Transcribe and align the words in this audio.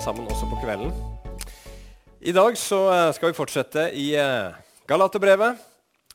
alle 0.00 0.16
sammen 0.16 0.30
også 0.32 0.46
på 0.48 0.56
kvelden. 0.62 0.92
I 2.24 2.32
dag 2.32 2.54
så 2.56 2.78
eh, 2.88 3.10
skal 3.12 3.28
vi 3.28 3.36
fortsette 3.36 3.82
i 4.00 4.06
eh, 4.16 4.54
Galaterbrevet. 4.88 5.60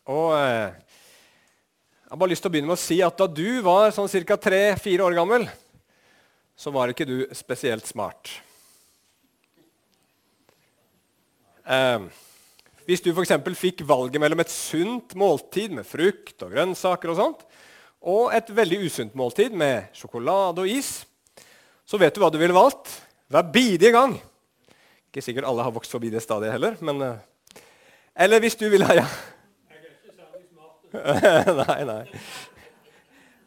Og 0.10 0.32
eh, 0.40 0.74
jeg 0.74 2.10
har 2.10 2.18
bare 2.18 2.32
lyst 2.32 2.42
til 2.42 2.50
å 2.50 2.56
begynne 2.56 2.72
med 2.72 2.80
å 2.80 2.82
si 2.82 2.98
at 3.06 3.22
da 3.22 3.28
du 3.30 3.62
var 3.62 3.94
sånn 3.94 4.10
ca. 4.10 4.40
tre-fire 4.42 5.06
år 5.06 5.20
gammel, 5.20 5.46
så 6.58 6.74
var 6.74 6.90
ikke 6.90 7.06
du 7.06 7.30
spesielt 7.38 7.86
smart. 7.86 8.34
Hvis 12.90 13.06
du 13.06 13.12
f.eks. 13.14 13.38
fikk 13.58 13.86
valget 13.86 14.22
mellom 14.22 14.42
et 14.42 14.54
sunt 14.54 15.14
måltid 15.14 15.78
med 15.78 15.86
frukt 15.86 16.42
og 16.42 16.58
grønnsaker 16.58 17.14
og 17.14 17.22
sånt, 17.22 17.50
og 18.02 18.34
et 18.34 18.50
veldig 18.50 18.86
usunt 18.86 19.18
måltid 19.18 19.54
med 19.54 19.94
sjokolade 19.94 20.66
og 20.66 20.74
is, 20.74 21.04
så 21.86 22.02
vet 22.02 22.16
du 22.16 22.24
hva 22.24 22.34
du 22.34 22.42
ville 22.42 22.56
valgt 22.56 23.05
hver 23.32 23.52
bidige 23.54 23.94
gang. 23.96 24.18
Ikke 25.10 25.24
sikkert 25.24 25.48
alle 25.48 25.64
har 25.64 25.74
vokst 25.76 25.94
forbi 25.94 26.12
det 26.14 26.24
stadiet 26.24 26.56
heller, 26.56 26.76
men 26.82 27.02
uh, 27.02 27.16
Eller 28.16 28.40
hvis 28.40 28.56
du 28.56 28.68
vil 28.70 28.84
ha 28.88 29.00
ja. 29.02 29.06
nei, 31.66 31.82
nei. 31.84 32.04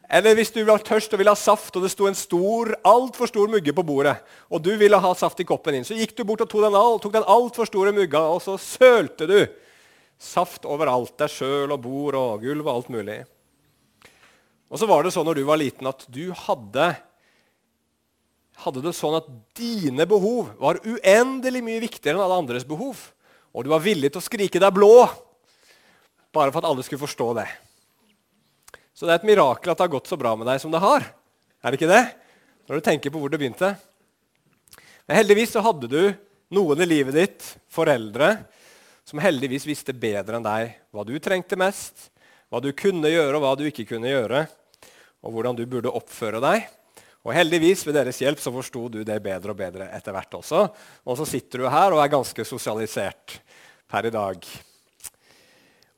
Eller 0.09 0.33
hvis 0.37 0.49
du 0.53 0.63
var 0.65 0.81
tørst 0.81 1.13
og 1.13 1.21
ville 1.21 1.33
ha 1.33 1.37
saft, 1.37 1.75
og 1.77 1.85
det 1.85 1.91
sto 1.93 2.07
en 2.09 2.17
stor, 2.17 2.71
altfor 2.85 3.29
stor 3.29 3.49
mugge 3.49 3.73
på 3.77 3.85
bordet, 3.85 4.15
og 4.49 4.61
du 4.65 4.71
ville 4.77 4.97
ha 4.97 5.11
saft 5.17 5.41
i 5.41 5.45
koppen 5.45 5.77
din, 5.77 5.85
så 5.85 5.97
gikk 5.97 6.15
du 6.17 6.23
bort 6.25 6.41
og 6.41 6.49
tok 6.49 6.65
den, 6.65 6.77
all, 6.77 6.97
tok 7.01 7.13
den 7.13 7.27
altfor 7.29 7.69
store 7.69 7.93
mugga, 7.93 8.23
og 8.33 8.41
så 8.41 8.57
sølte 8.61 9.29
du 9.29 9.37
saft 10.19 10.65
overalt. 10.65 11.13
Deg 11.21 11.29
sjøl 11.33 11.75
og 11.75 11.83
bord 11.85 12.17
og 12.17 12.41
gulv 12.41 12.65
og 12.65 12.73
alt 12.73 12.89
mulig. 12.93 13.19
Og 14.69 14.81
så 14.81 14.89
var 14.89 15.05
det 15.05 15.13
sånn 15.13 15.29
når 15.29 15.39
du 15.39 15.45
var 15.45 15.61
liten, 15.61 15.89
at 15.89 16.05
du 16.09 16.25
hadde 16.45 16.89
hadde 18.63 18.83
det 18.83 18.93
sånn 18.97 19.17
at 19.19 19.27
dine 19.57 20.05
behov 20.09 20.51
var 20.59 20.81
uendelig 20.83 21.61
mye 21.63 21.81
viktigere 21.83 22.17
enn 22.17 22.25
alle 22.25 22.39
andres 22.41 22.67
behov. 22.67 22.99
Og 23.55 23.65
du 23.65 23.71
var 23.71 23.83
villig 23.83 24.11
til 24.11 24.21
å 24.21 24.25
skrike 24.25 24.61
deg 24.61 24.75
blå 24.75 25.07
bare 26.35 26.51
for 26.51 26.61
at 26.61 26.69
alle 26.69 26.83
skulle 26.85 27.01
forstå 27.01 27.29
det. 27.39 27.47
Så 28.93 29.07
det 29.07 29.15
er 29.15 29.21
et 29.21 29.29
mirakel 29.29 29.71
at 29.71 29.79
det 29.79 29.85
har 29.87 29.95
gått 29.95 30.09
så 30.11 30.19
bra 30.19 30.35
med 30.37 30.49
deg 30.49 30.59
som 30.61 30.73
det 30.73 30.83
har. 30.83 31.05
Er 31.63 31.71
det 31.71 31.79
ikke 31.79 31.91
det? 31.91 32.03
Når 32.69 32.79
du 32.79 32.85
tenker 32.85 33.13
på 33.13 33.21
hvor 33.21 33.31
det 33.31 33.39
begynte. 33.41 33.71
Men 35.07 35.17
heldigvis 35.17 35.55
så 35.55 35.63
hadde 35.65 35.89
du 35.89 36.01
noen 36.53 36.83
i 36.83 36.87
livet 36.89 37.15
ditt, 37.15 37.45
foreldre, 37.71 38.35
som 39.07 39.21
heldigvis 39.23 39.65
visste 39.65 39.95
bedre 39.95 40.37
enn 40.37 40.45
deg 40.45 40.75
hva 40.93 41.05
du 41.07 41.15
trengte 41.17 41.57
mest, 41.57 42.11
hva 42.49 42.61
du 42.61 42.69
kunne 42.77 43.09
gjøre 43.09 43.37
og 43.37 43.45
hva 43.45 43.55
du 43.57 43.63
ikke 43.69 43.87
kunne 43.89 44.11
gjøre, 44.11 44.43
og 45.25 45.33
hvordan 45.33 45.57
du 45.57 45.63
burde 45.69 45.93
oppføre 45.95 46.41
deg. 46.43 46.67
Og 47.27 47.35
heldigvis 47.35 47.83
ved 47.87 47.97
deres 47.99 48.21
hjelp 48.21 48.39
så 48.39 48.51
forsto 48.53 48.85
du 48.91 49.01
det 49.03 49.17
bedre 49.23 49.51
og 49.51 49.59
bedre 49.59 49.89
etter 49.95 50.15
hvert 50.15 50.37
også. 50.39 50.63
Og 51.03 51.19
så 51.19 51.27
sitter 51.27 51.63
du 51.63 51.67
her 51.71 51.95
og 51.95 52.03
er 52.03 52.13
ganske 52.13 52.45
sosialisert 52.47 53.39
per 53.89 54.07
i 54.07 54.13
dag. 54.13 54.47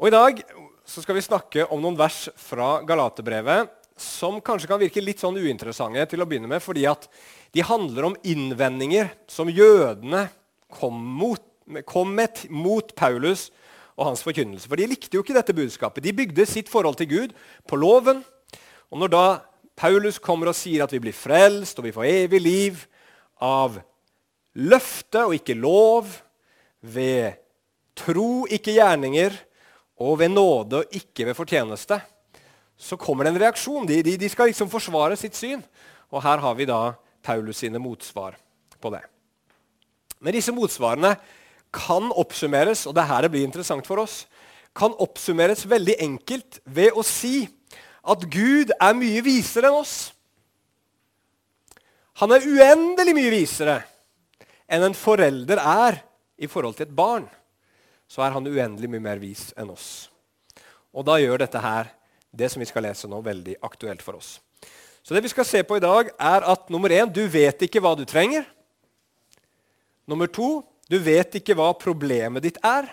Og 0.01 0.09
i 0.09 0.15
dag 0.15 0.41
så 0.87 1.03
skal 1.03 1.15
vi 1.19 1.23
snakke 1.23 1.67
om 1.69 1.81
noen 1.83 1.99
vers 1.99 2.25
fra 2.41 2.79
Galaterbrevet 2.87 3.69
som 4.01 4.39
kanskje 4.41 4.69
kan 4.71 4.81
virke 4.81 5.03
litt 5.03 5.21
sånn 5.21 5.37
uinteressante 5.37 6.07
til 6.09 6.23
å 6.23 6.25
begynne 6.25 6.49
med, 6.49 6.63
fordi 6.63 6.87
at 6.89 7.05
de 7.53 7.61
handler 7.61 8.07
om 8.09 8.17
innvendinger 8.25 9.11
som 9.29 9.51
jødene 9.51 10.25
kom, 10.73 10.97
mot, 10.97 11.43
kom 11.85 12.15
med 12.17 12.47
mot 12.49 12.95
Paulus 12.97 13.49
og 13.93 14.07
hans 14.07 14.23
forkynnelse. 14.25 14.65
For 14.65 14.79
de 14.79 14.89
likte 14.89 15.17
jo 15.17 15.21
ikke 15.21 15.37
dette 15.37 15.55
budskapet. 15.55 16.01
De 16.01 16.15
bygde 16.17 16.47
sitt 16.49 16.71
forhold 16.71 16.97
til 16.97 17.11
Gud 17.11 17.37
på 17.69 17.77
loven. 17.77 18.23
Og 18.89 19.03
når 19.03 19.13
da 19.13 19.25
Paulus 19.81 20.19
kommer 20.21 20.51
og 20.51 20.57
sier 20.57 20.83
at 20.85 20.91
vi 20.93 21.01
blir 21.01 21.15
frelst 21.15 21.79
og 21.79 21.87
vi 21.87 21.93
får 21.95 22.09
evig 22.09 22.41
liv 22.43 22.83
av 23.41 23.79
løfte 24.61 25.23
og 25.25 25.33
ikke 25.39 25.57
lov, 25.57 26.09
ved 26.81 27.37
tro, 27.97 28.45
ikke 28.49 28.73
gjerninger, 28.73 29.33
og 30.01 30.17
ved 30.21 30.33
nåde 30.33 30.81
og 30.81 30.95
ikke 30.97 31.27
ved 31.29 31.37
fortjeneste, 31.37 31.99
så 32.77 32.97
kommer 32.97 33.25
det 33.25 33.35
en 33.35 33.41
reaksjon. 33.43 33.85
De, 33.85 33.99
de, 34.01 34.15
de 34.17 34.29
skal 34.29 34.49
liksom 34.49 34.69
forsvare 34.71 35.17
sitt 35.19 35.37
syn. 35.37 35.61
Og 36.09 36.23
her 36.25 36.41
har 36.41 36.55
vi 36.57 36.65
da 36.69 36.95
Paulus 37.21 37.61
sine 37.61 37.81
motsvar 37.81 38.37
på 38.81 38.93
det. 38.93 39.03
Men 40.21 40.33
disse 40.33 40.53
motsvarene 40.53 41.13
kan 41.73 42.09
oppsummeres, 42.17 42.87
og 42.89 42.97
det 42.97 43.03
er 43.03 43.11
her 43.13 43.25
det 43.25 43.31
blir 43.33 43.45
interessant 43.45 43.85
for 43.87 44.01
oss, 44.01 44.23
kan 44.77 44.93
oppsummeres 45.03 45.67
veldig 45.69 45.99
enkelt 46.01 46.59
ved 46.65 46.97
å 46.97 47.05
si 47.05 47.45
at 48.01 48.25
Gud 48.33 48.73
er 48.73 48.97
mye 48.97 49.21
visere 49.25 49.69
enn 49.69 49.77
oss. 49.81 49.95
Han 52.21 52.33
er 52.33 52.45
uendelig 52.45 53.15
mye 53.17 53.33
visere 53.33 53.79
enn 54.71 54.85
en 54.87 54.95
forelder 54.97 55.59
er 55.59 55.99
i 56.41 56.47
forhold 56.49 56.77
til 56.77 56.87
et 56.87 56.95
barn. 56.95 57.27
Så 58.07 58.23
er 58.23 58.33
han 58.35 58.47
uendelig 58.47 58.89
mye 58.91 59.03
mer 59.03 59.19
vis 59.21 59.49
enn 59.59 59.71
oss. 59.71 60.07
Og 60.91 61.05
da 61.07 61.17
gjør 61.21 61.43
dette 61.43 61.59
her, 61.63 61.91
det 62.31 62.49
som 62.51 62.63
vi 62.63 62.67
skal 62.67 62.85
lese 62.87 63.09
nå, 63.11 63.19
veldig 63.23 63.57
aktuelt 63.63 64.03
for 64.03 64.19
oss. 64.19 64.39
Så 65.03 65.15
det 65.15 65.23
vi 65.25 65.31
skal 65.31 65.47
se 65.47 65.63
på 65.65 65.77
i 65.79 65.83
dag, 65.83 66.11
er 66.15 66.47
at 66.53 66.69
nummer 66.71 66.91
én 66.93 67.09
du 67.11 67.23
vet 67.31 67.65
ikke 67.65 67.81
hva 67.83 67.93
du 67.97 68.05
trenger. 68.07 68.45
Nummer 70.07 70.29
to 70.31 70.61
du 70.91 70.97
vet 70.99 71.39
ikke 71.39 71.55
hva 71.55 71.71
problemet 71.79 72.43
ditt 72.43 72.59
er. 72.63 72.89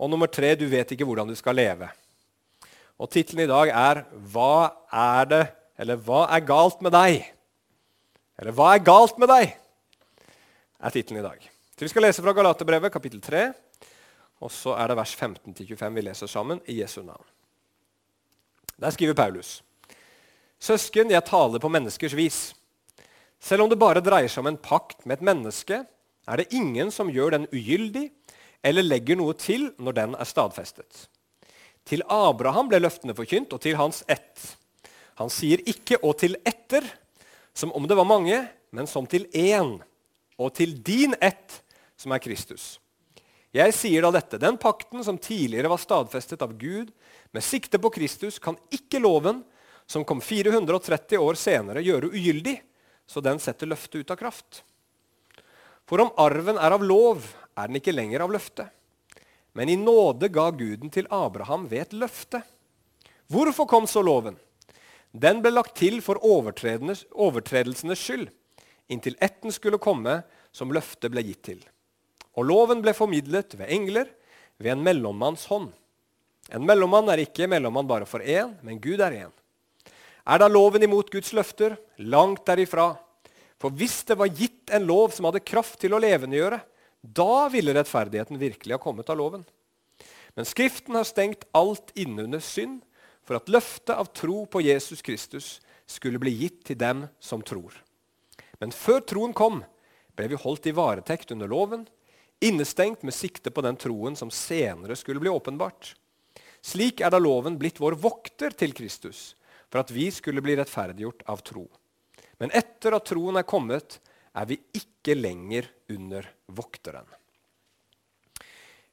Og 0.00 0.10
nummer 0.10 0.30
tre 0.30 0.54
du 0.58 0.64
vet 0.70 0.94
ikke 0.94 1.06
hvordan 1.06 1.28
du 1.28 1.36
skal 1.38 1.56
leve. 1.56 1.90
Og 3.02 3.10
tittelen 3.10 3.44
i 3.44 3.50
dag 3.50 3.68
er 3.68 4.04
'Hva 4.14 4.72
er 4.92 5.24
det 5.24 5.48
Eller 5.78 5.96
hva 5.96 6.28
er 6.30 6.46
galt 6.46 6.82
med 6.82 6.92
deg?' 6.92 7.24
Eller 8.38 8.52
'Hva 8.52 8.74
er 8.74 8.84
galt 8.84 9.18
med 9.18 9.28
deg?' 9.28 9.56
er 10.80 10.90
tittelen 10.90 11.24
i 11.24 11.28
dag. 11.28 11.50
Så 11.76 11.80
Vi 11.80 11.88
skal 11.88 12.02
lese 12.02 12.22
fra 12.22 12.32
Galaterbrevet, 12.32 12.92
kapittel 12.92 13.20
3. 13.20 13.54
Og 14.40 14.50
så 14.50 14.74
er 14.74 14.86
det 14.88 14.96
vers 14.96 15.14
15-25 15.16 15.94
vi 15.94 16.00
leser 16.00 16.26
sammen 16.26 16.60
i 16.66 16.80
Jesu 16.80 17.02
navn. 17.02 17.24
Der 18.80 18.90
skriver 18.90 19.14
Paulus.: 19.14 19.62
Søsken, 20.60 21.10
jeg 21.10 21.24
taler 21.24 21.58
på 21.58 21.68
menneskers 21.68 22.16
vis. 22.16 22.54
Selv 23.40 23.62
om 23.62 23.68
det 23.68 23.78
bare 23.78 24.00
dreier 24.00 24.28
seg 24.28 24.38
om 24.38 24.46
en 24.46 24.56
pakt 24.56 25.06
med 25.06 25.18
et 25.18 25.22
menneske, 25.22 25.86
er 26.28 26.36
det 26.36 26.52
ingen 26.52 26.90
som 26.90 27.10
gjør 27.10 27.30
den 27.30 27.46
ugyldig 27.52 28.10
eller 28.62 28.82
legger 28.82 29.16
noe 29.16 29.34
til 29.34 29.72
når 29.78 29.92
den 29.92 30.14
er 30.14 30.24
stadfestet. 30.24 31.08
Til 31.88 32.04
Abraham 32.08 32.68
ble 32.70 32.80
løftene 32.82 33.14
forkynt, 33.16 33.52
og 33.52 33.62
til 33.62 33.78
hans 33.78 34.02
ett. 34.10 34.56
Han 35.20 35.30
sier 35.30 35.60
ikke 35.66 35.98
'og 36.02 36.18
til 36.18 36.36
etter', 36.44 36.86
som 37.54 37.72
om 37.72 37.86
det 37.86 37.96
var 37.96 38.04
mange, 38.04 38.48
men 38.70 38.86
som 38.86 39.06
til 39.06 39.26
én. 39.34 39.82
Og 40.38 40.54
til 40.54 40.82
din 40.82 41.14
ett, 41.20 41.62
som 41.96 42.12
er 42.12 42.18
Kristus. 42.18 42.78
Jeg 43.52 43.74
sier 43.74 44.00
da 44.02 44.10
dette, 44.10 44.40
den 44.40 44.56
pakten 44.56 45.04
som 45.04 45.18
tidligere 45.18 45.68
var 45.68 45.76
stadfestet 45.76 46.40
av 46.42 46.56
Gud 46.56 46.90
med 47.32 47.44
sikte 47.44 47.78
på 47.78 47.92
Kristus, 47.92 48.38
kan 48.38 48.56
ikke 48.72 48.98
loven, 48.98 49.44
som 49.86 50.04
kom 50.04 50.20
430 50.20 51.18
år 51.20 51.34
senere, 51.34 51.84
gjøre 51.84 52.08
ugyldig, 52.08 52.62
så 53.06 53.20
den 53.20 53.38
setter 53.38 53.68
løftet 53.68 54.00
ut 54.00 54.10
av 54.10 54.16
kraft. 54.16 54.62
For 55.84 56.00
om 56.00 56.14
arven 56.16 56.56
er 56.56 56.72
av 56.72 56.84
lov, 56.86 57.20
er 57.58 57.68
den 57.68 57.76
ikke 57.76 57.92
lenger 57.92 58.24
av 58.24 58.32
løfte. 58.32 58.70
Men 59.52 59.68
i 59.68 59.76
nåde 59.76 60.28
ga 60.32 60.50
Guden 60.50 60.90
til 60.92 61.06
Abraham 61.10 61.68
ved 61.68 61.80
et 61.86 61.92
løfte. 61.92 62.42
Hvorfor 63.32 63.68
kom 63.68 63.86
så 63.86 64.02
loven? 64.04 64.36
Den 65.12 65.42
ble 65.44 65.52
lagt 65.52 65.76
til 65.76 66.00
for 66.00 66.16
overtredelsenes 66.24 68.00
skyld, 68.00 68.30
inntil 68.88 69.16
etten 69.20 69.52
skulle 69.52 69.80
komme 69.80 70.22
som 70.56 70.72
løftet 70.72 71.12
ble 71.12 71.24
gitt 71.26 71.42
til. 71.44 71.60
Og 72.32 72.48
loven 72.48 72.80
ble 72.84 72.94
formidlet 72.96 73.52
ved 73.58 73.68
engler, 73.68 74.08
ved 74.56 74.72
en 74.72 74.84
mellommanns 74.84 75.44
hånd. 75.50 75.70
En 76.52 76.64
mellommann 76.66 77.10
er 77.12 77.22
ikke 77.22 77.48
mellommann 77.50 77.88
bare 77.88 78.08
for 78.08 78.24
én, 78.24 78.54
men 78.64 78.80
Gud 78.80 79.00
er 79.04 79.12
én. 79.26 79.32
Er 80.22 80.38
da 80.38 80.48
loven 80.48 80.82
imot 80.86 81.10
Guds 81.12 81.32
løfter? 81.36 81.76
Langt 81.98 82.46
derifra. 82.46 82.94
For 83.60 83.74
hvis 83.74 84.00
det 84.08 84.16
var 84.18 84.32
gitt 84.32 84.72
en 84.74 84.86
lov 84.88 85.12
som 85.14 85.28
hadde 85.28 85.44
kraft 85.44 85.80
til 85.82 85.94
å 85.94 86.00
levendegjøre, 86.02 86.60
da 87.02 87.48
ville 87.50 87.74
rettferdigheten 87.74 88.38
virkelig 88.38 88.74
ha 88.74 88.80
kommet 88.82 89.10
av 89.10 89.18
loven. 89.18 89.44
Men 90.34 90.48
Skriften 90.48 90.94
har 90.94 91.04
stengt 91.04 91.44
alt 91.52 91.90
innunder 91.98 92.40
synd 92.40 92.80
for 93.26 93.38
at 93.38 93.50
løftet 93.52 93.94
av 93.94 94.10
tro 94.14 94.44
på 94.46 94.62
Jesus 94.64 95.02
Kristus 95.02 95.56
skulle 95.86 96.20
bli 96.22 96.32
gitt 96.44 96.62
til 96.70 96.78
dem 96.78 97.06
som 97.20 97.42
tror. 97.42 97.74
Men 98.62 98.72
før 98.72 99.02
troen 99.02 99.34
kom, 99.36 99.60
ble 100.16 100.30
vi 100.30 100.38
holdt 100.38 100.68
i 100.70 100.76
varetekt 100.76 101.34
under 101.34 101.50
loven, 101.50 101.84
innestengt 102.42 103.02
med 103.02 103.14
sikte 103.14 103.50
på 103.50 103.62
den 103.66 103.78
troen 103.78 104.16
som 104.18 104.30
senere 104.30 104.96
skulle 104.98 105.22
bli 105.22 105.30
åpenbart. 105.30 105.94
Slik 106.62 107.02
er 107.02 107.10
da 107.10 107.18
loven 107.18 107.58
blitt 107.58 107.80
vår 107.82 107.96
vokter 107.98 108.54
til 108.54 108.74
Kristus, 108.74 109.34
for 109.70 109.82
at 109.82 109.90
vi 109.90 110.08
skulle 110.14 110.42
bli 110.44 110.54
rettferdiggjort 110.58 111.24
av 111.30 111.42
tro. 111.46 111.66
Men 112.38 112.54
etter 112.54 112.94
at 112.94 113.06
troen 113.10 113.38
er 113.38 113.46
kommet, 113.46 113.98
er 114.32 114.48
vi 114.48 114.58
ikke 114.76 115.16
lenger 115.16 115.68
under 115.92 116.28
vokteren. 116.46 117.08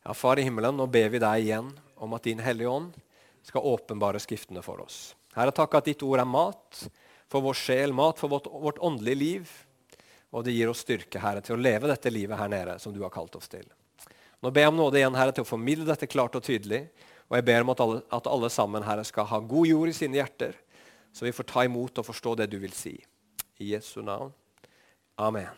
Ja, 0.04 0.16
Far 0.16 0.40
i 0.40 0.46
himmelen, 0.48 0.78
nå 0.80 0.88
ber 0.88 1.10
vi 1.14 1.22
deg 1.22 1.46
igjen 1.46 1.72
om 2.00 2.16
at 2.16 2.26
Din 2.28 2.42
Hellige 2.44 2.72
Ånd 2.72 2.96
skal 3.46 3.66
åpenbare 3.68 4.20
Skriftene 4.22 4.64
for 4.64 4.82
oss. 4.84 5.14
Herre, 5.36 5.54
takk 5.56 5.80
at 5.80 5.90
ditt 5.90 6.04
ord 6.04 6.22
er 6.22 6.28
mat 6.28 6.86
for 7.30 7.46
vår 7.46 7.58
sjel, 7.58 7.94
mat 7.96 8.20
for 8.20 8.32
vårt, 8.32 8.48
vårt 8.50 8.80
åndelige 8.84 9.20
liv. 9.20 9.52
Og 10.34 10.46
det 10.46 10.54
gir 10.54 10.70
oss 10.70 10.84
styrke, 10.86 11.22
Herre, 11.22 11.42
til 11.46 11.56
å 11.56 11.62
leve 11.62 11.90
dette 11.90 12.12
livet 12.14 12.38
her 12.40 12.50
nede 12.52 12.78
som 12.82 12.94
du 12.94 13.02
har 13.04 13.14
kalt 13.14 13.36
oss 13.40 13.50
til. 13.52 13.66
Nå 14.40 14.52
ber 14.56 14.66
jeg 14.66 14.72
om 14.72 14.80
nåde 14.80 15.00
igjen, 15.00 15.18
Herre, 15.18 15.34
til 15.36 15.46
å 15.46 15.50
formidle 15.50 15.88
dette 15.88 16.10
klart 16.10 16.38
og 16.38 16.46
tydelig. 16.46 16.86
Og 17.30 17.38
jeg 17.38 17.46
ber 17.46 17.66
om 17.66 17.74
at 17.74 17.82
alle, 17.84 18.02
at 18.16 18.30
alle 18.30 18.50
sammen, 18.54 18.86
Herre, 18.86 19.06
skal 19.06 19.28
ha 19.30 19.40
god 19.42 19.70
jord 19.70 19.92
i 19.92 19.96
sine 19.96 20.18
hjerter, 20.18 20.56
så 21.14 21.26
vi 21.26 21.34
får 21.36 21.48
ta 21.50 21.66
imot 21.66 22.02
og 22.02 22.08
forstå 22.08 22.36
det 22.40 22.50
du 22.52 22.58
vil 22.62 22.74
si. 22.74 22.96
I 23.60 23.74
Jesu 23.74 24.00
navn. 24.06 24.32
Amen. 25.20 25.50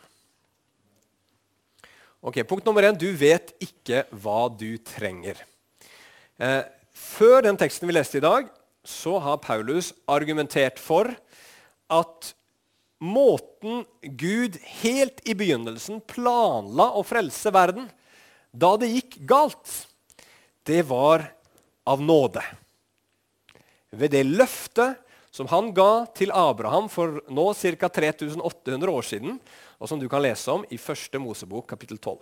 Ok, 2.18 2.40
Punkt 2.50 2.66
nummer 2.66 2.82
én 2.82 2.96
du 2.98 3.12
vet 3.14 3.52
ikke 3.62 4.02
hva 4.10 4.48
du 4.50 4.74
trenger. 4.82 5.38
Eh, 6.34 6.64
før 6.90 7.44
den 7.46 7.58
teksten 7.58 7.86
vi 7.86 7.94
leste 7.94 8.18
i 8.18 8.24
dag, 8.24 8.48
så 8.82 9.20
har 9.22 9.38
Paulus 9.42 9.92
argumentert 10.10 10.82
for 10.82 11.12
at 11.86 12.32
måten 13.02 13.84
Gud 14.02 14.58
helt 14.82 15.22
i 15.22 15.36
begynnelsen 15.38 16.02
planla 16.10 16.88
å 16.98 17.06
frelse 17.06 17.54
verden 17.54 17.86
da 18.50 18.74
det 18.76 18.90
gikk 18.90 19.20
galt, 19.30 19.70
det 20.66 20.82
var 20.90 21.28
av 21.86 22.02
nåde. 22.02 22.42
Ved 23.94 24.10
det 24.14 24.26
løftet 24.26 24.98
som 25.32 25.48
han 25.48 25.70
ga 25.72 26.04
til 26.14 26.32
Abraham 26.36 26.90
for 26.92 27.22
nå 27.32 27.46
ca. 27.56 27.88
3800 27.88 28.92
år 28.92 29.06
siden, 29.08 29.38
og 29.80 29.88
som 29.88 30.00
du 30.00 30.06
kan 30.08 30.22
lese 30.22 30.52
om 30.52 30.66
i 30.68 30.76
1. 30.76 31.16
Mosebok 31.20 31.66
kapittel 31.72 31.98
12. 31.98 32.20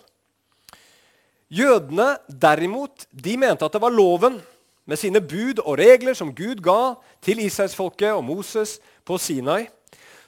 Jødene 1.51 2.15
derimot, 2.31 3.09
de 3.11 3.35
mente 3.37 3.67
at 3.67 3.75
det 3.75 3.83
var 3.83 3.91
loven 3.91 4.39
med 4.87 4.99
sine 4.99 5.21
bud 5.21 5.59
og 5.65 5.81
regler 5.81 6.15
som 6.15 6.31
Gud 6.35 6.63
ga 6.63 6.95
til 7.23 7.43
Israelsfolket 7.43 8.15
og 8.15 8.23
Moses 8.25 8.79
på 9.05 9.19
Sinai, 9.19 9.67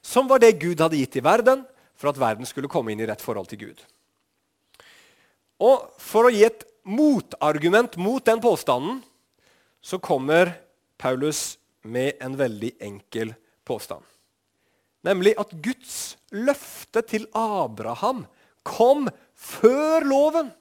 som 0.02 0.26
var 0.26 0.42
det 0.42 0.58
Gud 0.58 0.82
hadde 0.82 0.98
gitt 0.98 1.20
i 1.20 1.24
verden 1.24 1.62
for 1.94 2.10
at 2.10 2.18
verden 2.18 2.46
skulle 2.46 2.70
komme 2.70 2.90
inn 2.90 3.00
i 3.02 3.06
rett 3.06 3.22
forhold 3.22 3.46
til 3.50 3.62
Gud. 3.62 3.78
Og 5.62 5.86
For 6.02 6.26
å 6.26 6.34
gi 6.34 6.42
et 6.42 6.66
motargument 6.82 7.94
mot 8.02 8.24
den 8.26 8.42
påstanden 8.42 8.98
så 9.82 10.02
kommer 10.02 10.50
Paulus 10.98 11.54
med 11.82 12.20
en 12.22 12.36
veldig 12.38 12.72
enkel 12.80 13.34
påstand. 13.66 14.04
Nemlig 15.02 15.34
at 15.40 15.50
Guds 15.64 16.16
løfte 16.30 17.02
til 17.06 17.26
Abraham 17.34 18.24
kom 18.62 19.08
før 19.34 20.06
loven. 20.06 20.52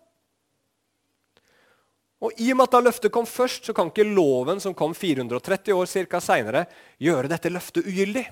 Og 2.21 2.37
I 2.37 2.51
og 2.53 2.59
med 2.59 2.69
at 2.69 2.75
da 2.75 2.81
løftet 2.85 3.13
kom 3.13 3.25
først, 3.25 3.65
så 3.65 3.73
kan 3.73 3.89
ikke 3.89 4.05
loven 4.05 4.61
som 4.61 4.75
kom 4.77 4.93
430 4.97 5.73
år 5.73 5.89
cirka 5.89 6.21
senere, 6.21 6.67
gjøre 7.01 7.29
dette 7.29 7.49
løftet 7.49 7.87
ugyldig. 7.89 8.25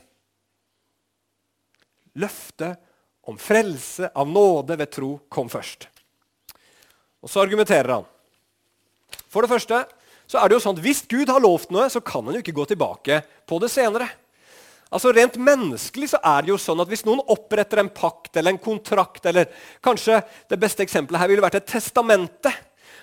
Løftet 2.22 2.78
om 3.30 3.38
frelse 3.38 4.10
av 4.14 4.30
nåde 4.30 4.78
ved 4.78 4.94
tro 4.94 5.12
kom 5.30 5.50
først. 5.50 5.88
Og 7.22 7.30
Så 7.30 7.42
argumenterer 7.42 7.98
han. 7.98 8.06
For 9.30 9.46
det 9.46 9.52
første 9.52 9.84
så 10.30 10.38
er 10.38 10.50
det 10.50 10.60
jo 10.60 10.64
sånn 10.64 10.78
at 10.78 10.84
Hvis 10.86 11.04
Gud 11.10 11.30
har 11.32 11.42
lovt 11.42 11.72
noe, 11.74 11.88
så 11.90 12.02
kan 12.06 12.26
han 12.28 12.38
jo 12.38 12.44
ikke 12.44 12.56
gå 12.56 12.68
tilbake 12.70 13.22
på 13.50 13.60
det 13.64 13.72
senere. 13.74 14.08
Altså 14.90 15.12
Rent 15.14 15.38
menneskelig 15.42 16.12
så 16.14 16.22
er 16.26 16.46
det 16.46 16.54
jo 16.54 16.62
sånn 16.62 16.82
at 16.82 16.90
hvis 16.90 17.06
noen 17.06 17.22
oppretter 17.30 17.82
en 17.82 17.92
pakt 17.94 18.38
eller 18.38 18.56
en 18.56 18.62
kontrakt 18.62 19.26
eller 19.30 19.50
Kanskje 19.86 20.22
det 20.50 20.58
beste 20.62 20.86
eksempelet 20.86 21.22
her 21.22 21.30
ville 21.30 21.46
vært 21.46 21.60
et 21.60 21.70
testamente. 21.70 22.54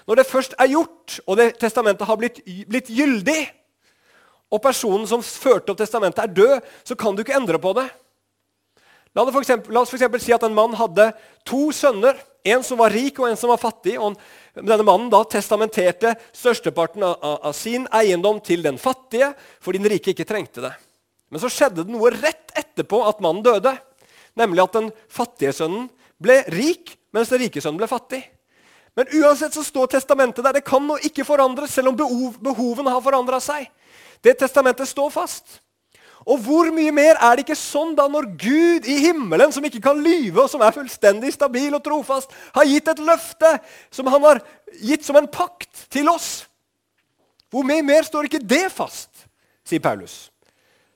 Når 0.07 0.21
det 0.21 0.31
først 0.31 0.57
er 0.63 0.71
gjort, 0.71 1.19
og 1.27 1.39
det 1.39 1.53
testamentet 1.59 2.07
har 2.07 2.19
blitt, 2.19 2.39
blitt 2.71 2.91
gyldig, 2.95 3.41
og 4.55 4.63
personen 4.63 5.07
som 5.11 5.25
førte 5.25 5.73
opp 5.73 5.81
testamentet, 5.81 6.23
er 6.23 6.35
død, 6.35 6.69
så 6.87 6.95
kan 6.99 7.17
du 7.17 7.25
ikke 7.25 7.35
endre 7.35 7.59
på 7.59 7.73
det. 7.75 7.89
La, 9.17 9.25
for 9.33 9.41
eksempel, 9.41 9.73
la 9.73 9.81
oss 9.81 9.93
for 9.95 10.21
si 10.21 10.35
at 10.35 10.45
en 10.45 10.55
mann 10.55 10.75
hadde 10.77 11.09
to 11.49 11.71
sønner. 11.73 12.19
En 12.47 12.63
som 12.63 12.79
var 12.79 12.93
rik, 12.95 13.17
og 13.19 13.31
en 13.31 13.39
som 13.39 13.51
var 13.51 13.59
fattig. 13.59 13.97
og 13.99 14.15
Denne 14.55 14.85
mannen 14.85 15.09
da 15.11 15.23
testamenterte 15.25 16.13
størsteparten 16.37 17.03
av, 17.03 17.17
av, 17.41 17.55
sin 17.57 17.89
eiendom 17.97 18.39
til 18.45 18.63
den 18.63 18.77
fattige, 18.79 19.33
fordi 19.65 19.81
den 19.81 19.91
rike 19.91 20.13
ikke 20.13 20.29
trengte 20.29 20.63
det. 20.69 20.75
Men 21.33 21.43
så 21.43 21.51
skjedde 21.51 21.83
det 21.83 21.95
noe 21.95 22.13
rett 22.15 22.53
etterpå 22.55 23.01
at 23.09 23.25
mannen 23.25 23.43
døde. 23.43 23.73
Nemlig 24.37 24.63
at 24.67 24.77
den 24.77 24.93
fattige 25.09 25.57
sønnen 25.57 25.89
ble 26.23 26.43
rik, 26.53 26.95
mens 27.17 27.33
den 27.33 27.43
rike 27.47 27.65
sønnen 27.65 27.81
ble 27.81 27.89
fattig. 27.91 28.21
Men 28.97 29.11
uansett 29.17 29.57
så 29.57 29.65
står 29.65 29.97
testamentet 29.97 30.45
der. 30.45 30.61
Det 30.61 30.69
kan 30.69 30.85
nå 30.85 31.01
ikke 31.09 31.25
forandres, 31.27 31.73
selv 31.73 31.91
om 31.91 31.99
behov, 31.99 32.37
behovene 32.45 32.93
har 32.93 33.05
forandra 33.05 33.41
seg. 33.45 33.67
Det 34.25 34.37
testamentet 34.41 34.89
står 34.93 35.11
fast. 35.13 35.59
Og 36.27 36.41
hvor 36.43 36.73
mye 36.75 36.91
mer 36.91 37.21
er 37.23 37.37
det 37.37 37.45
ikke 37.45 37.59
sånn 37.59 37.93
da 37.95 38.09
når 38.11 38.27
Gud 38.41 38.89
i 38.91 38.97
himmelen, 39.05 39.53
som 39.55 39.65
ikke 39.67 39.83
kan 39.85 40.01
lyve, 40.03 40.43
og 40.43 40.51
som 40.51 40.63
er 40.67 40.75
fullstendig 40.75 41.31
stabil 41.37 41.71
og 41.77 41.85
trofast, 41.87 42.35
har 42.57 42.67
gitt 42.67 42.91
et 42.91 43.03
løfte 43.07 43.53
som 43.95 44.11
han 44.11 44.27
har 44.27 44.43
gitt 44.83 45.07
som 45.07 45.19
en 45.21 45.31
pakt 45.31 45.87
til 45.93 46.11
oss? 46.11 46.49
Hvor 47.53 47.63
mye 47.67 47.85
mer 47.87 48.03
står 48.07 48.27
ikke 48.27 48.43
det 48.43 48.65
fast, 48.75 49.29
sier 49.67 49.83
Paulus. 49.83 50.27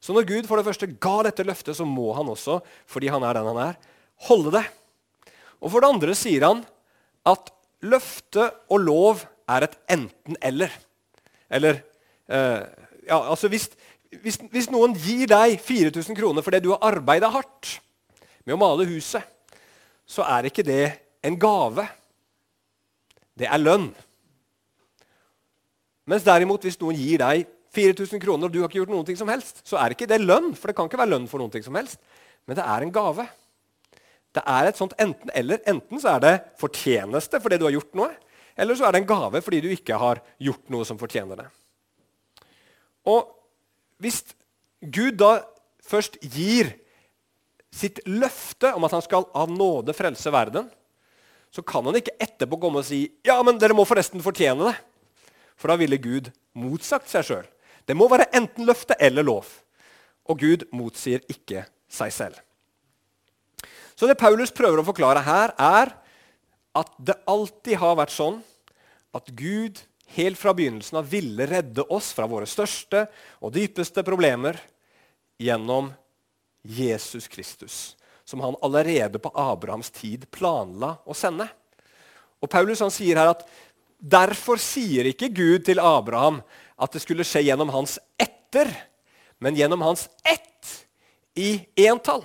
Så 0.03 0.17
når 0.17 0.27
Gud 0.27 0.49
for 0.49 0.59
det 0.59 0.67
første 0.67 0.91
ga 0.99 1.17
dette 1.29 1.47
løftet, 1.47 1.79
så 1.79 1.87
må 1.87 2.11
han 2.17 2.29
også, 2.32 2.59
fordi 2.91 3.12
han 3.12 3.23
er 3.23 3.38
den 3.38 3.50
han 3.53 3.62
er, 3.69 3.79
holde 4.27 4.56
det. 4.59 4.67
Og 5.61 5.71
for 5.71 5.85
det 5.85 5.93
andre 5.93 6.17
sier 6.19 6.49
han 6.49 6.65
at 7.29 7.53
løfte 7.87 8.49
og 8.73 8.82
lov 8.82 9.25
er 9.50 9.67
et 9.67 9.77
enten-eller. 9.93 10.73
Eller 11.53 11.82
eh, 12.27 12.62
ja, 13.06 13.19
altså 13.19 13.50
hvis, 13.53 13.69
hvis, 14.19 14.41
hvis, 14.51 14.69
noen 14.73 14.97
gir 14.99 15.29
deg 15.31 15.61
4000 15.62 16.19
kroner 16.19 16.43
fordi 16.43 16.62
du 16.65 16.73
har 16.73 16.83
arbeida 16.91 17.31
hardt 17.31 17.77
med 18.43 18.57
å 18.57 18.61
male 18.61 18.87
huset, 18.89 19.23
så 20.09 20.27
er 20.27 20.49
ikke 20.49 20.67
det 20.67 20.87
en 21.23 21.37
gave. 21.39 21.85
Det 23.39 23.47
er 23.47 23.62
lønn. 23.62 23.91
Mens 26.11 26.27
derimot, 26.27 26.65
hvis 26.67 26.81
noen 26.81 26.99
gir 26.99 27.23
deg 27.23 27.47
4000 27.71 28.19
kroner, 28.23 28.49
og 28.49 28.55
du 28.55 28.59
har 28.59 28.71
ikke 28.71 28.81
gjort 28.81 28.91
noe 28.91 29.17
som 29.17 29.31
helst, 29.31 29.62
så 29.62 29.79
er 29.79 29.95
ikke 29.95 30.09
det 30.11 30.19
lønn. 30.25 30.51
For 30.59 30.71
det 30.71 30.77
kan 30.79 30.91
ikke 30.91 30.99
være 30.99 31.13
lønn 31.13 31.29
for 31.31 31.39
noe 31.39 31.63
som 31.63 31.79
helst. 31.79 32.01
Men 32.49 32.59
det 32.59 32.67
er 32.67 32.83
en 32.83 32.95
gave. 32.95 33.29
Det 34.35 34.43
er 34.43 34.67
et 34.67 34.79
sånt 34.79 34.97
enten-eller. 34.99 35.63
Enten 35.71 36.03
så 36.03 36.17
er 36.17 36.25
det 36.25 36.35
fortjeneste 36.59 37.39
fordi 37.43 37.61
du 37.61 37.67
har 37.69 37.77
gjort 37.77 37.94
noe, 37.99 38.11
eller 38.58 38.79
så 38.79 38.89
er 38.89 38.94
det 38.94 39.05
en 39.05 39.11
gave 39.11 39.43
fordi 39.43 39.63
du 39.63 39.70
ikke 39.70 39.99
har 39.99 40.20
gjort 40.43 40.73
noe 40.75 40.87
som 40.89 40.99
fortjener 40.99 41.44
det. 41.44 41.46
Og 43.11 43.40
hvis 44.01 44.23
Gud 44.81 45.19
da 45.21 45.41
først 45.85 46.19
gir 46.25 46.73
sitt 47.71 48.01
løfte 48.09 48.73
om 48.75 48.85
at 48.87 48.95
han 48.97 49.05
skal 49.05 49.29
av 49.37 49.51
nåde 49.53 49.95
frelse 49.95 50.33
verden, 50.35 50.69
så 51.51 51.63
kan 51.67 51.87
han 51.87 51.99
ikke 51.99 52.17
etterpå 52.23 52.59
komme 52.63 52.83
og 52.83 52.87
si 52.87 53.05
ja, 53.27 53.37
men 53.47 53.59
dere 53.59 53.77
må 53.77 53.87
forresten 53.89 54.23
fortjene 54.23 54.71
det. 54.71 54.77
For 55.59 55.71
da 55.71 55.77
ville 55.81 56.01
Gud 56.01 56.31
motsagt 56.57 57.11
seg 57.11 57.27
sjøl. 57.27 57.49
Det 57.85 57.97
må 57.99 58.07
være 58.11 58.31
enten 58.37 58.69
løfte 58.69 58.97
eller 59.03 59.27
lov. 59.27 59.49
Og 60.31 60.41
Gud 60.41 60.65
motsier 60.73 61.25
ikke 61.29 61.67
seg 61.91 62.15
selv. 62.15 62.39
Så 63.99 64.09
det 64.09 64.17
Paulus 64.21 64.55
prøver 64.55 64.81
å 64.81 64.87
forklare 64.87 65.21
her, 65.27 65.53
er 65.59 65.93
at 66.79 66.93
det 67.03 67.19
alltid 67.29 67.77
har 67.83 67.99
vært 67.99 68.15
sånn 68.15 68.39
at 69.17 69.27
Gud 69.37 69.83
helt 70.17 70.38
fra 70.38 70.55
begynnelsen 70.56 70.98
av 70.98 71.08
ville 71.10 71.46
redde 71.46 71.84
oss 71.93 72.12
fra 72.17 72.26
våre 72.31 72.48
største 72.48 73.05
og 73.40 73.55
dypeste 73.55 74.05
problemer 74.06 74.58
gjennom 75.40 75.93
Jesus 76.62 77.29
Kristus, 77.31 77.96
som 78.24 78.43
han 78.44 78.58
allerede 78.62 79.20
på 79.22 79.32
Abrahams 79.34 79.90
tid 79.94 80.26
planla 80.31 80.96
å 81.06 81.17
sende. 81.17 81.46
Og 82.40 82.50
Paulus 82.50 82.82
han 82.82 82.93
sier 82.93 83.20
her 83.20 83.32
at 83.32 83.46
derfor 84.00 84.60
sier 84.60 85.08
ikke 85.10 85.32
Gud 85.32 85.64
til 85.69 85.81
Abraham 85.82 86.40
at 86.81 86.93
det 86.96 87.02
skulle 87.05 87.26
skje 87.26 87.44
gjennom 87.46 87.72
hans 87.72 87.98
etter, 88.20 88.70
men 89.40 89.56
gjennom 89.56 89.84
hans 89.84 90.08
ett 90.24 90.74
i 91.38 91.60
entall. 91.86 92.24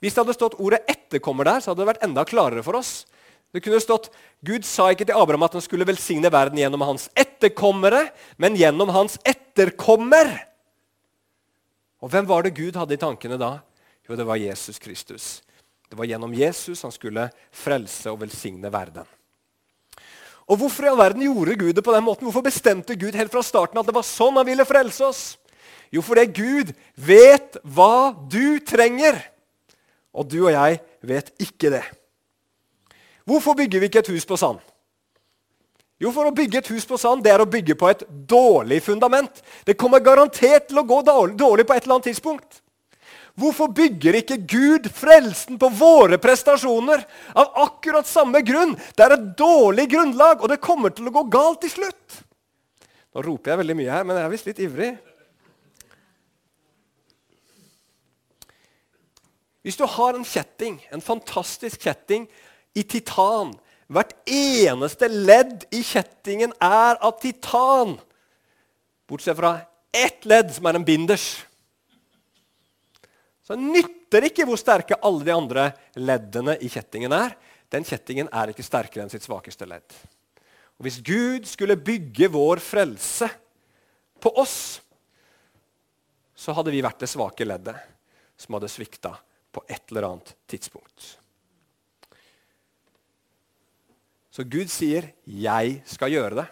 Hvis 0.00 0.14
det 0.14 0.22
hadde 0.22 0.38
stått 0.38 0.58
ordet 0.58 0.80
'etterkommer' 0.88 1.44
der, 1.44 1.60
så 1.60 1.70
hadde 1.70 1.82
det 1.82 1.90
vært 1.92 2.04
enda 2.06 2.24
klarere 2.24 2.64
for 2.64 2.78
oss. 2.78 3.04
Det 3.50 3.62
kunne 3.64 3.80
stått 3.82 4.10
Gud 4.46 4.64
sa 4.64 4.88
ikke 4.92 5.08
til 5.08 5.18
Abraham 5.18 5.44
at 5.48 5.56
han 5.58 5.64
skulle 5.64 5.88
velsigne 5.88 6.30
verden 6.32 6.60
gjennom 6.60 6.84
hans 6.86 7.08
etterkommere, 7.18 8.06
men 8.38 8.58
gjennom 8.58 8.92
hans 8.94 9.18
etterkommer. 9.26 10.30
Og 12.00 12.12
hvem 12.12 12.28
var 12.28 12.46
det 12.46 12.56
Gud 12.56 12.78
hadde 12.78 12.96
i 12.96 13.00
tankene 13.00 13.38
da? 13.40 13.58
Jo, 14.08 14.16
det 14.16 14.26
var 14.26 14.40
Jesus 14.40 14.78
Kristus. 14.82 15.40
Det 15.90 15.98
var 15.98 16.06
gjennom 16.06 16.34
Jesus 16.34 16.84
han 16.86 16.94
skulle 16.94 17.26
frelse 17.50 18.12
og 18.12 18.22
velsigne 18.22 18.70
verden. 18.72 19.08
Og 20.50 20.58
Hvorfor 20.58 20.86
i 20.86 20.90
all 20.90 20.98
verden 20.98 21.22
gjorde 21.22 21.58
Gud 21.58 21.76
det 21.76 21.84
på 21.86 21.94
den 21.94 22.06
måten? 22.06 22.26
Hvorfor 22.26 22.46
bestemte 22.46 22.98
Gud 22.98 23.14
helt 23.18 23.30
fra 23.30 23.42
starten 23.42 23.78
at 23.78 23.86
det 23.86 23.94
var 23.94 24.06
sånn 24.06 24.38
han 24.38 24.48
ville 24.48 24.66
frelse 24.66 25.04
oss? 25.06 25.22
Jo, 25.90 26.02
fordi 26.06 26.24
Gud 26.30 26.72
vet 26.94 27.58
hva 27.66 28.14
du 28.30 28.58
trenger. 28.62 29.18
Og 30.14 30.26
du 30.26 30.40
og 30.44 30.52
jeg 30.54 30.80
vet 31.06 31.30
ikke 31.42 31.70
det. 31.74 31.84
Hvorfor 33.30 33.54
bygger 33.54 33.82
vi 33.82 33.90
ikke 33.90 34.02
et 34.02 34.10
hus 34.10 34.26
på 34.26 34.38
sand? 34.40 34.58
Jo, 36.00 36.10
for 36.14 36.26
å 36.26 36.32
bygge 36.34 36.62
et 36.62 36.70
hus 36.72 36.86
på 36.88 36.96
sand 36.98 37.22
det 37.22 37.30
er 37.34 37.42
å 37.42 37.48
bygge 37.50 37.76
på 37.78 37.90
et 37.90 38.02
dårlig 38.08 38.80
fundament. 38.82 39.42
Det 39.68 39.76
kommer 39.78 40.02
garantert 40.02 40.70
til 40.70 40.80
å 40.80 40.86
gå 40.88 41.02
dårlig 41.04 41.66
på 41.68 41.76
et 41.76 41.84
eller 41.84 41.98
annet 41.98 42.08
tidspunkt. 42.08 42.62
Hvorfor 43.38 43.70
bygger 43.72 44.18
ikke 44.18 44.40
Gud 44.48 44.88
frelsen 44.92 45.60
på 45.60 45.68
våre 45.76 46.18
prestasjoner? 46.20 47.04
Av 47.38 47.52
akkurat 47.66 48.08
samme 48.08 48.42
grunn. 48.44 48.74
Det 48.96 49.04
er 49.04 49.14
et 49.14 49.28
dårlig 49.38 49.86
grunnlag, 49.92 50.42
og 50.42 50.50
det 50.50 50.60
kommer 50.64 50.92
til 50.92 51.08
å 51.08 51.14
gå 51.14 51.26
galt 51.30 51.62
til 51.62 51.72
slutt. 51.76 52.18
Nå 53.14 53.24
roper 53.26 53.52
jeg 53.52 53.62
veldig 53.62 53.78
mye 53.78 53.94
her, 53.94 54.04
men 54.08 54.18
jeg 54.18 54.26
er 54.26 54.34
visst 54.34 54.50
litt 54.50 54.64
ivrig. 54.64 54.90
Hvis 59.60 59.76
du 59.76 59.84
har 59.84 60.16
en 60.16 60.24
kjetting, 60.24 60.78
en 60.88 61.04
fantastisk 61.04 61.84
kjetting 61.84 62.24
i 62.78 62.84
titan 62.86 63.54
Hvert 63.90 64.12
eneste 64.30 65.08
ledd 65.10 65.64
i 65.74 65.80
kjettingen 65.82 66.52
er 66.62 66.98
av 67.02 67.16
titan, 67.18 67.96
bortsett 69.10 69.34
fra 69.34 69.56
ett 69.90 70.22
ledd, 70.30 70.52
som 70.54 70.68
er 70.70 70.78
en 70.78 70.84
binders. 70.86 71.24
Så 73.42 73.56
det 73.58 73.66
nytter 73.66 74.28
ikke 74.28 74.46
hvor 74.46 74.60
sterke 74.60 74.98
alle 75.02 75.26
de 75.26 75.34
andre 75.34 75.64
leddene 75.98 76.54
i 76.62 76.70
kjettingen 76.70 77.10
er. 77.16 77.34
Den 77.70 77.82
kjettingen 77.86 78.30
er 78.30 78.52
ikke 78.52 78.62
sterkere 78.62 79.02
enn 79.02 79.10
sitt 79.10 79.26
svakeste 79.26 79.66
ledd. 79.66 79.90
Og 80.78 80.86
Hvis 80.86 81.00
Gud 81.02 81.50
skulle 81.50 81.74
bygge 81.74 82.30
vår 82.30 82.62
frelse 82.62 83.26
på 84.22 84.30
oss, 84.38 84.78
så 86.38 86.54
hadde 86.54 86.70
vi 86.70 86.84
vært 86.86 87.02
det 87.02 87.10
svake 87.10 87.44
leddet 87.44 87.74
som 88.38 88.54
hadde 88.54 88.70
svikta 88.70 89.16
på 89.50 89.66
et 89.66 89.82
eller 89.90 90.12
annet 90.12 90.30
tidspunkt. 90.46 91.16
Så 94.30 94.44
Gud 94.46 94.70
sier 94.70 95.12
'jeg 95.26 95.82
skal 95.84 96.10
gjøre 96.10 96.36
det'. 96.38 96.48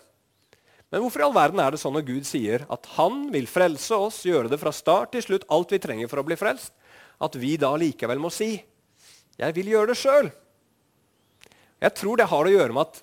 Men 0.91 1.03
hvorfor 1.03 1.21
i 1.21 1.25
all 1.25 1.35
verden 1.35 1.61
er 1.61 1.71
det 1.71 1.81
sånn 1.81 1.93
når 1.93 2.07
Gud 2.07 2.27
sier 2.27 2.67
at 2.71 2.87
han 2.97 3.31
vil 3.31 3.47
frelse 3.47 3.93
oss, 3.93 4.23
gjøre 4.25 4.49
det 4.49 4.59
fra 4.59 4.73
start 4.73 5.13
til 5.13 5.23
slutt, 5.23 5.45
alt 5.51 5.71
vi 5.71 5.79
trenger 5.79 6.09
for 6.09 6.19
å 6.19 6.25
bli 6.25 6.37
frelst, 6.37 6.73
at 7.21 7.35
vi 7.35 7.57
da 7.57 7.75
likevel 7.77 8.19
må 8.19 8.31
si 8.33 8.65
'jeg 9.39 9.55
vil 9.55 9.67
gjøre 9.67 9.87
det 9.89 9.97
sjøl'? 9.97 10.33
Jeg 11.81 11.95
tror 11.95 12.17
det 12.17 12.27
har 12.27 12.45
å 12.45 12.51
gjøre 12.51 12.73
med 12.73 12.81
at 12.89 13.03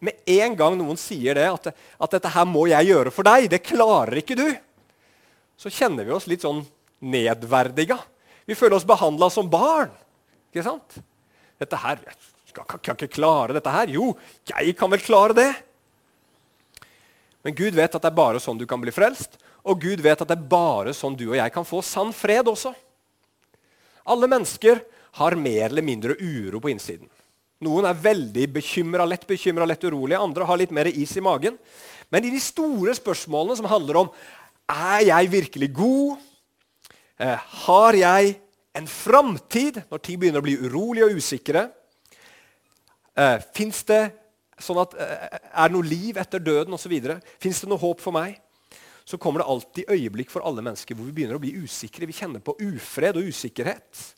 med 0.00 0.14
en 0.26 0.56
gang 0.56 0.78
noen 0.78 0.96
sier 0.96 1.34
det, 1.34 1.48
at, 1.52 1.66
at 2.00 2.10
'dette 2.10 2.32
her 2.32 2.44
må 2.44 2.68
jeg 2.68 2.86
gjøre 2.86 3.12
for 3.12 3.22
deg', 3.22 3.50
det 3.50 3.64
klarer 3.64 4.16
ikke 4.16 4.36
du, 4.36 4.56
så 5.56 5.68
kjenner 5.68 6.04
vi 6.04 6.12
oss 6.12 6.26
litt 6.26 6.42
sånn 6.42 6.64
nedverdiga. 7.00 7.98
Vi 8.46 8.54
føler 8.54 8.76
oss 8.76 8.86
behandla 8.86 9.28
som 9.32 9.48
barn. 9.50 9.90
Ikke 10.52 10.62
sant? 10.62 11.00
Dette 11.58 11.76
her, 11.76 11.98
kan, 12.56 12.80
kan, 12.80 12.96
ikke 12.96 13.16
klare 13.18 13.56
dette 13.56 13.72
her. 13.72 13.92
Jo, 13.92 14.12
jeg 14.48 14.76
kan 14.78 14.92
vel 14.92 15.02
klare 15.04 15.36
det. 15.36 15.50
Men 17.46 17.56
Gud 17.58 17.76
vet 17.76 17.94
at 17.94 18.02
det 18.02 18.10
er 18.10 18.18
bare 18.18 18.42
sånn 18.42 18.58
du 18.58 18.66
kan 18.68 18.80
bli 18.82 18.94
frelst. 18.94 19.36
Og 19.66 19.82
Gud 19.82 20.02
vet 20.02 20.22
at 20.22 20.30
det 20.30 20.36
er 20.36 20.48
bare 20.50 20.94
sånn 20.94 21.16
du 21.18 21.28
og 21.28 21.38
jeg 21.38 21.54
kan 21.54 21.66
få 21.66 21.82
sann 21.84 22.12
fred 22.14 22.48
også. 22.50 22.72
Alle 24.06 24.30
mennesker 24.30 24.82
har 25.18 25.38
mer 25.38 25.68
eller 25.68 25.86
mindre 25.86 26.16
uro 26.20 26.60
på 26.62 26.70
innsiden. 26.70 27.10
Noen 27.66 27.88
er 27.88 27.98
veldig 27.98 28.46
bekymra, 28.52 29.06
lett 29.08 29.24
bekymra, 29.26 29.66
lett 29.66 29.84
urolige. 29.86 30.20
Andre 30.20 30.46
har 30.46 30.60
litt 30.60 30.74
mer 30.76 30.90
is 30.90 31.14
i 31.16 31.24
magen. 31.24 31.56
Men 32.12 32.26
i 32.26 32.30
de 32.30 32.40
store 32.42 32.94
spørsmålene 32.94 33.56
som 33.58 33.68
handler 33.70 34.02
om 34.04 34.10
er 34.70 35.06
jeg 35.08 35.30
virkelig 35.32 35.70
god, 35.74 36.18
Eh, 37.16 37.38
har 37.64 37.96
jeg 37.96 38.34
en 38.76 38.88
framtid 38.90 39.78
når 39.88 40.00
ting 40.04 40.18
begynner 40.20 40.42
å 40.42 40.44
bli 40.44 40.56
urolige 40.60 41.06
og 41.08 41.16
usikre? 41.16 41.62
Eh, 43.16 43.38
det 43.86 44.00
sånn 44.60 44.80
at, 44.80 44.94
eh, 44.94 45.38
er 45.52 45.72
noe 45.72 45.84
liv 45.84 46.16
etter 46.16 46.40
døden 46.40 46.74
osv.? 46.74 46.92
Fins 47.40 47.60
det 47.60 47.68
noe 47.68 47.80
håp 47.80 48.00
for 48.00 48.12
meg? 48.12 48.40
Så 49.06 49.18
kommer 49.18 49.40
det 49.40 49.48
alltid 49.48 49.88
øyeblikk 49.88 50.30
for 50.30 50.42
alle 50.42 50.62
mennesker 50.62 50.94
hvor 50.94 51.06
vi 51.06 51.14
begynner 51.14 51.38
å 51.38 51.42
bli 51.42 51.54
usikre. 51.62 52.08
Vi 52.08 52.16
kjenner 52.16 52.42
på 52.42 52.56
ufred 52.58 53.16
og 53.16 53.28
usikkerhet. 53.28 54.14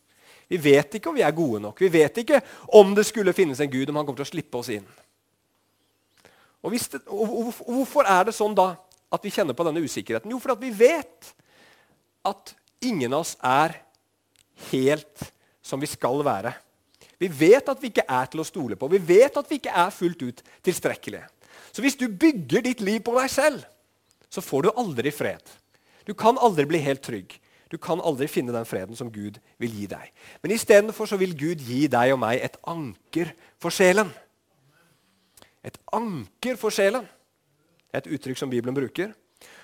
Vi 0.48 0.56
vet 0.56 0.96
ikke 0.96 1.10
om 1.10 1.18
vi 1.18 1.22
er 1.26 1.34
gode 1.36 1.60
nok. 1.60 1.78
Vi 1.78 1.90
vet 1.92 2.22
ikke 2.22 2.40
om 2.72 2.94
det 2.96 3.04
skulle 3.06 3.34
finnes 3.36 3.60
en 3.60 3.70
Gud, 3.70 3.90
om 3.90 3.96
han 4.00 4.06
kommer 4.06 4.22
til 4.22 4.28
å 4.28 4.32
slippe 4.32 4.58
oss 4.58 4.70
inn. 4.72 4.86
Og, 6.64 6.72
det, 6.72 7.02
og 7.06 7.52
Hvorfor 7.66 8.08
er 8.08 8.24
det 8.24 8.34
sånn 8.34 8.56
da 8.56 8.72
at 9.12 9.24
vi 9.24 9.32
kjenner 9.32 9.56
på 9.56 9.66
denne 9.68 9.84
usikkerheten? 9.84 10.32
Jo, 10.32 10.40
fordi 10.40 10.70
vi 10.70 10.88
vet 10.88 11.34
at 12.26 12.54
ingen 12.80 13.12
av 13.12 13.26
oss 13.26 13.36
er 13.44 13.76
helt 14.70 15.28
som 15.62 15.80
vi 15.80 15.90
skal 15.90 16.24
være. 16.24 16.54
Vi 17.18 17.28
vet 17.28 17.68
at 17.68 17.80
vi 17.82 17.90
ikke 17.90 18.06
er 18.06 18.30
til 18.30 18.42
å 18.42 18.46
stole 18.46 18.76
på. 18.78 18.88
Vi 18.92 19.00
vet 19.02 19.36
at 19.36 19.50
vi 19.50 19.58
ikke 19.58 19.74
er 19.74 19.90
fullt 19.94 20.22
ut 20.22 20.42
tilstrekkelige. 20.66 21.26
Så 21.72 21.82
hvis 21.82 21.98
du 21.98 22.06
bygger 22.08 22.62
ditt 22.64 22.80
liv 22.84 23.00
på 23.04 23.14
deg 23.18 23.30
selv, 23.32 23.64
så 24.30 24.44
får 24.44 24.66
du 24.66 24.70
aldri 24.76 25.10
fred. 25.14 25.42
Du 26.06 26.14
kan 26.14 26.38
aldri 26.40 26.66
bli 26.68 26.80
helt 26.84 27.02
trygg. 27.04 27.34
Du 27.68 27.76
kan 27.76 28.00
aldri 28.00 28.28
finne 28.30 28.54
den 28.54 28.64
freden 28.64 28.96
som 28.96 29.10
Gud 29.12 29.36
vil 29.60 29.74
gi 29.74 29.88
deg. 29.90 30.12
Men 30.42 30.54
istedenfor 30.54 31.10
vil 31.20 31.34
Gud 31.36 31.60
gi 31.64 31.84
deg 31.90 32.14
og 32.14 32.22
meg 32.22 32.40
et 32.40 32.56
anker 32.64 33.34
for 33.60 33.74
sjelen. 33.74 34.08
Et 35.66 35.76
anker 35.92 36.56
for 36.56 36.72
sjelen. 36.72 37.04
Et 37.92 38.06
uttrykk 38.08 38.40
som 38.40 38.50
Bibelen 38.50 38.76
bruker. 38.76 39.12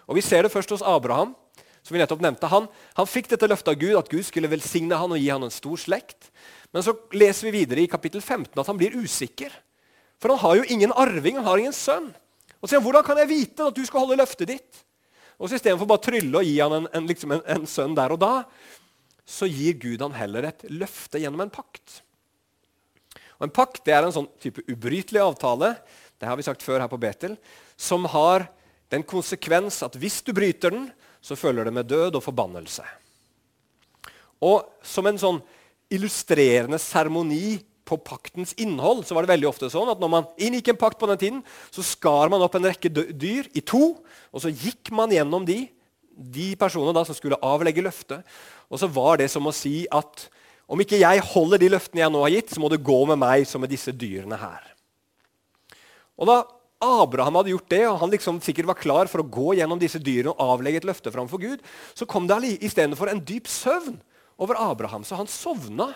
Og 0.07 0.19
Vi 0.19 0.25
ser 0.25 0.43
det 0.43 0.53
først 0.53 0.71
hos 0.75 0.85
Abraham 0.85 1.33
som 1.85 1.93
vi 1.93 2.01
nettopp 2.01 2.23
nevnte, 2.25 2.49
han, 2.49 2.67
han 2.97 3.09
fikk 3.09 3.29
dette 3.35 3.49
løftet 3.51 3.75
av 3.75 3.81
Gud, 3.81 3.95
at 3.99 4.09
Gud 4.09 4.25
skulle 4.25 4.49
velsigne 4.49 4.97
han 4.97 5.13
og 5.13 5.21
gi 5.21 5.29
han 5.29 5.45
en 5.45 5.53
stor 5.53 5.81
slekt. 5.81 6.31
Men 6.73 6.85
så 6.87 6.97
leser 7.13 7.51
vi 7.51 7.59
videre 7.61 7.85
i 7.85 7.91
kapittel 7.91 8.23
15 8.25 8.57
at 8.57 8.71
han 8.71 8.79
blir 8.81 8.97
usikker. 8.97 9.53
For 10.23 10.33
han 10.33 10.41
har 10.41 10.63
jo 10.63 10.69
ingen 10.73 10.95
arving, 10.97 11.37
han 11.37 11.47
har 11.51 11.61
ingen 11.61 11.77
sønn. 11.77 12.09
Og 12.59 12.65
så 12.65 12.73
sier 12.73 12.81
han, 12.81 12.87
'Hvordan 12.87 13.05
kan 13.05 13.21
jeg 13.21 13.29
vite 13.29 13.67
at 13.69 13.77
du 13.77 13.85
skal 13.85 14.01
holde 14.01 14.17
løftet 14.17 14.49
ditt?' 14.49 14.81
Og 15.39 15.51
så 15.51 15.59
Istedenfor 15.59 15.87
bare 15.87 16.07
trylle 16.07 16.39
og 16.39 16.47
gi 16.47 16.61
han 16.61 16.73
en, 16.73 16.89
en, 16.95 17.07
liksom 17.07 17.33
en, 17.33 17.43
en 17.45 17.67
sønn 17.67 17.95
der 17.95 18.13
og 18.15 18.21
da, 18.23 18.45
så 19.27 19.49
gir 19.51 19.75
Gud 19.75 20.01
han 20.01 20.15
heller 20.15 20.47
et 20.49 20.65
løfte 20.71 21.19
gjennom 21.19 21.43
en 21.43 21.51
pakt. 21.51 22.03
Og 23.39 23.49
En 23.49 23.51
pakt 23.51 23.85
det 23.85 23.93
er 23.93 24.07
en 24.07 24.15
sånn 24.15 24.31
type 24.41 24.63
ubrytelig 24.71 25.21
avtale 25.21 25.75
det 26.21 26.29
har 26.31 26.39
vi 26.39 26.47
sagt 26.47 26.63
før 26.63 26.81
her 26.81 26.89
på 26.89 27.01
Betel, 27.01 27.35
som 27.77 28.07
har 28.09 28.47
den 28.89 29.03
konsekvens 29.03 29.83
at 29.83 29.97
hvis 29.99 30.23
du 30.25 30.33
bryter 30.33 30.73
den, 30.73 30.87
så 31.25 31.37
følger 31.39 31.65
det 31.67 31.73
med 31.73 31.89
død 31.89 32.19
og 32.19 32.25
forbannelse. 32.25 32.85
Og 34.45 34.65
som 34.85 35.07
en 35.09 35.21
sånn 35.21 35.41
illustrerende 35.93 36.81
seremoni 36.83 37.57
på 37.85 37.99
paktens 38.01 38.55
innhold 38.61 39.05
så 39.05 39.17
var 39.17 39.25
det 39.25 39.35
veldig 39.35 39.49
ofte 39.49 39.69
sånn 39.73 39.91
at 39.93 40.01
når 40.01 40.11
man 40.13 40.29
inngikk 40.41 40.73
en 40.73 40.81
pakt 40.81 40.99
på 41.01 41.09
den 41.09 41.21
tiden, 41.21 41.41
så 41.73 41.85
skar 41.85 42.33
man 42.33 42.45
opp 42.45 42.57
en 42.59 42.69
rekke 42.69 42.91
dyr 42.93 43.49
i 43.57 43.63
to, 43.65 43.97
og 44.33 44.45
så 44.45 44.53
gikk 44.53 44.93
man 44.97 45.13
gjennom 45.13 45.45
de, 45.49 45.67
de 46.13 46.53
personene 46.61 46.97
da 46.97 47.05
som 47.09 47.17
skulle 47.17 47.41
avlegge 47.45 47.85
løftet. 47.85 48.25
Og 48.73 48.81
så 48.81 48.89
var 48.89 49.21
det 49.21 49.29
som 49.33 49.45
å 49.49 49.55
si 49.55 49.85
at 49.93 50.27
om 50.65 50.81
ikke 50.81 51.01
jeg 51.01 51.25
holder 51.29 51.61
de 51.61 51.69
løftene 51.75 52.01
jeg 52.01 52.13
nå 52.13 52.23
har 52.25 52.33
gitt, 52.33 52.55
så 52.55 52.63
må 52.63 52.71
du 52.73 52.79
gå 52.81 53.01
med 53.11 53.21
meg 53.21 53.45
som 53.49 53.61
med 53.61 53.73
disse 53.73 53.93
dyrene 53.93 54.39
her. 54.41 54.71
Og 56.17 56.31
da 56.31 56.39
Abraham 56.83 57.39
hadde 57.39 57.53
gjort 57.55 57.71
det, 57.71 57.83
og 57.89 58.01
han 58.03 58.13
liksom 58.13 58.41
sikkert 58.45 58.69
var 58.73 58.81
klar 58.81 59.11
for 59.11 59.23
å 59.23 59.29
gå 59.29 59.55
gjennom 59.59 59.81
disse 59.81 60.01
dyrene 60.03 60.35
og 60.35 60.57
avlegge 60.57 60.83
et 60.83 60.89
løfte 60.89 61.13
framfor 61.15 61.41
Gud, 61.43 61.63
så 61.95 62.09
kom 62.09 62.27
det 62.29 62.57
istedenfor 62.67 63.13
en 63.13 63.23
dyp 63.25 63.49
søvn 63.49 63.97
over 64.43 64.59
Abraham. 64.61 65.07
Så 65.07 65.17
han 65.19 65.31
sovna. 65.31 65.93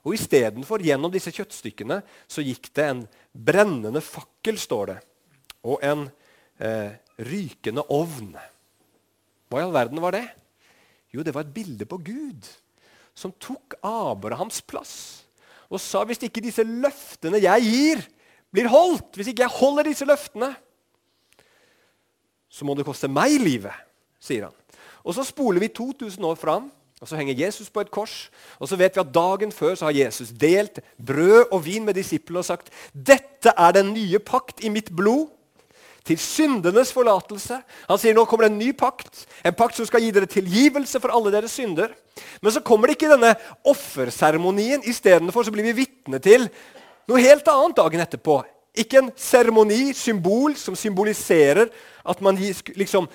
Og 0.00 0.16
istedenfor 0.16 0.80
gjennom 0.80 1.12
disse 1.12 1.32
kjøttstykkene 1.36 2.00
så 2.24 2.44
gikk 2.44 2.70
det 2.76 2.86
en 2.88 3.02
brennende 3.36 4.00
fakkel, 4.00 4.56
står 4.56 4.94
det, 4.94 4.98
og 5.60 5.82
en 5.84 6.06
eh, 6.56 6.96
rykende 7.20 7.84
ovn. 7.92 8.32
Hva 9.50 9.60
i 9.60 9.66
all 9.66 9.76
verden 9.76 10.00
var 10.00 10.16
det? 10.16 10.24
Jo, 11.12 11.20
det 11.26 11.34
var 11.36 11.44
et 11.44 11.52
bilde 11.52 11.84
på 11.90 12.00
Gud 12.00 12.48
som 13.18 13.34
tok 13.42 13.76
Abrahams 13.84 14.62
plass 14.64 14.94
og 15.70 15.78
sa 15.82 16.02
hvis 16.06 16.22
ikke 16.26 16.42
disse 16.42 16.64
løftene 16.66 17.38
jeg 17.42 17.66
gir, 17.66 18.00
blir 18.52 18.70
holdt, 18.70 19.14
hvis 19.14 19.30
ikke 19.30 19.44
jeg 19.46 19.58
holder 19.60 19.88
disse 19.90 20.08
løftene, 20.08 20.52
så 22.50 22.66
må 22.66 22.74
det 22.74 22.86
koste 22.86 23.10
meg 23.10 23.38
livet, 23.40 23.74
sier 24.20 24.48
han. 24.48 24.56
Og 25.06 25.14
Så 25.14 25.24
spoler 25.24 25.62
vi 25.62 25.68
2000 25.72 26.24
år 26.26 26.36
fram, 26.36 26.70
og 27.00 27.08
så 27.08 27.16
henger 27.16 27.38
Jesus 27.46 27.70
på 27.72 27.80
et 27.80 27.90
kors. 27.90 28.28
Og 28.58 28.68
så 28.68 28.76
vet 28.76 28.96
vi 28.96 29.00
at 29.00 29.14
Dagen 29.14 29.52
før 29.52 29.74
så 29.74 29.88
har 29.88 29.96
Jesus 29.96 30.34
delt 30.36 30.82
brød 31.06 31.48
og 31.50 31.64
vin 31.64 31.84
med 31.84 31.96
disiplene 31.96 32.42
og 32.42 32.44
sagt 32.44 32.68
dette 32.92 33.54
er 33.56 33.72
den 33.72 33.94
nye 33.94 34.18
pakt 34.18 34.60
i 34.64 34.68
mitt 34.68 34.92
blod 34.92 35.30
til 36.04 36.18
syndenes 36.20 36.92
forlatelse. 36.92 37.56
Han 37.88 38.00
sier 38.00 38.16
nå 38.16 38.26
kommer 38.28 38.46
det 38.48 38.52
en 38.52 38.60
ny 38.60 38.74
pakt, 38.76 39.24
en 39.44 39.56
pakt 39.56 39.78
som 39.78 39.88
skal 39.88 40.04
gi 40.04 40.12
dere 40.12 40.28
tilgivelse 40.28 41.00
for 41.00 41.12
alle 41.14 41.32
deres 41.32 41.56
synder. 41.56 41.94
Men 42.42 42.52
så 42.52 42.60
kommer 42.60 42.88
det 42.88 42.98
ikke 42.98 43.14
denne 43.14 43.32
offerseremonien. 43.64 44.84
Istedenfor 44.84 45.48
blir 45.54 45.70
vi 45.70 45.78
vitne 45.84 46.20
til 46.20 46.50
noe 47.10 47.22
helt 47.22 47.48
annet 47.50 47.78
dagen 47.78 48.02
etterpå. 48.04 48.40
Ikke 48.78 49.00
en 49.00 49.10
seremoni, 49.18 49.90
symbol, 49.98 50.54
som 50.58 50.76
symboliserer 50.78 51.70
at 52.06 52.22
man 52.22 52.38
liksom 52.38 53.08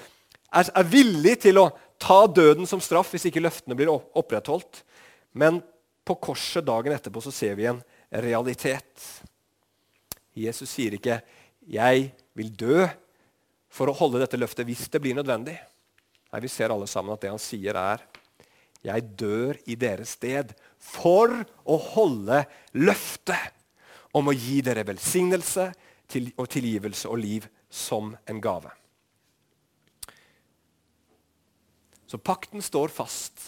er, 0.51 0.67
er, 0.67 0.87
villig 0.91 1.37
til 1.45 1.61
å 1.61 1.69
ta 2.01 2.25
døden 2.27 2.67
som 2.67 2.83
straff 2.83 3.13
hvis 3.13 3.29
ikke 3.29 3.43
løftene 3.43 3.77
blir 3.77 3.93
opprettholdt. 3.93 4.83
Men 5.35 5.61
på 6.05 6.17
korset 6.21 6.65
dagen 6.67 6.95
etterpå 6.95 7.23
så 7.23 7.33
ser 7.33 7.55
vi 7.59 7.69
en 7.71 7.79
realitet. 8.11 9.07
Jesus 10.35 10.69
sier 10.69 10.97
ikke 10.97 11.21
'jeg 11.65 12.11
vil 12.35 12.51
dø 12.51 12.85
for 13.71 13.87
å 13.87 13.95
holde 13.95 14.19
dette 14.19 14.37
løftet 14.37 14.67
hvis 14.67 14.87
det 14.91 15.01
blir 15.01 15.15
nødvendig'. 15.15 15.57
Nei, 16.31 16.39
Vi 16.41 16.47
ser 16.47 16.69
alle 16.69 16.87
sammen 16.87 17.13
at 17.13 17.21
det 17.21 17.29
han 17.29 17.39
sier, 17.39 17.75
er 17.75 17.99
jeg 18.85 19.01
dør 19.17 19.57
i 19.65 19.75
deres 19.75 20.09
sted 20.09 20.53
for 20.77 21.31
å 21.65 21.77
holde 21.77 22.43
løftet 22.73 23.55
om 24.15 24.31
å 24.31 24.35
gi 24.35 24.61
dere 24.63 24.85
velsignelse 24.87 25.69
og 26.37 26.47
tilgivelse 26.51 27.09
og 27.11 27.19
liv 27.19 27.47
som 27.69 28.13
en 28.29 28.39
gave. 28.43 28.71
Så 32.05 32.21
pakten 32.21 32.63
står 32.63 32.93
fast, 32.93 33.41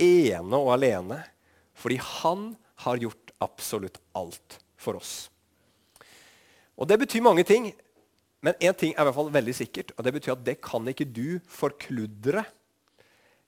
ene 0.00 0.58
og 0.58 0.72
alene, 0.74 1.22
fordi 1.72 2.00
han 2.02 2.50
har 2.84 3.00
gjort 3.00 3.32
absolutt 3.40 4.00
alt 4.16 4.58
for 4.80 4.98
oss. 5.00 5.30
Og 6.80 6.88
Det 6.88 6.98
betyr 6.98 7.24
mange 7.24 7.44
ting, 7.44 7.70
men 8.40 8.56
én 8.60 8.76
ting 8.76 8.94
er 8.94 9.04
i 9.04 9.08
hvert 9.08 9.16
fall 9.16 9.32
veldig 9.32 9.54
sikkert, 9.54 9.92
og 9.96 10.04
det 10.04 10.14
betyr 10.16 10.32
at 10.32 10.44
det 10.44 10.60
kan 10.64 10.88
ikke 10.88 11.08
du 11.08 11.40
forkludre 11.44 12.44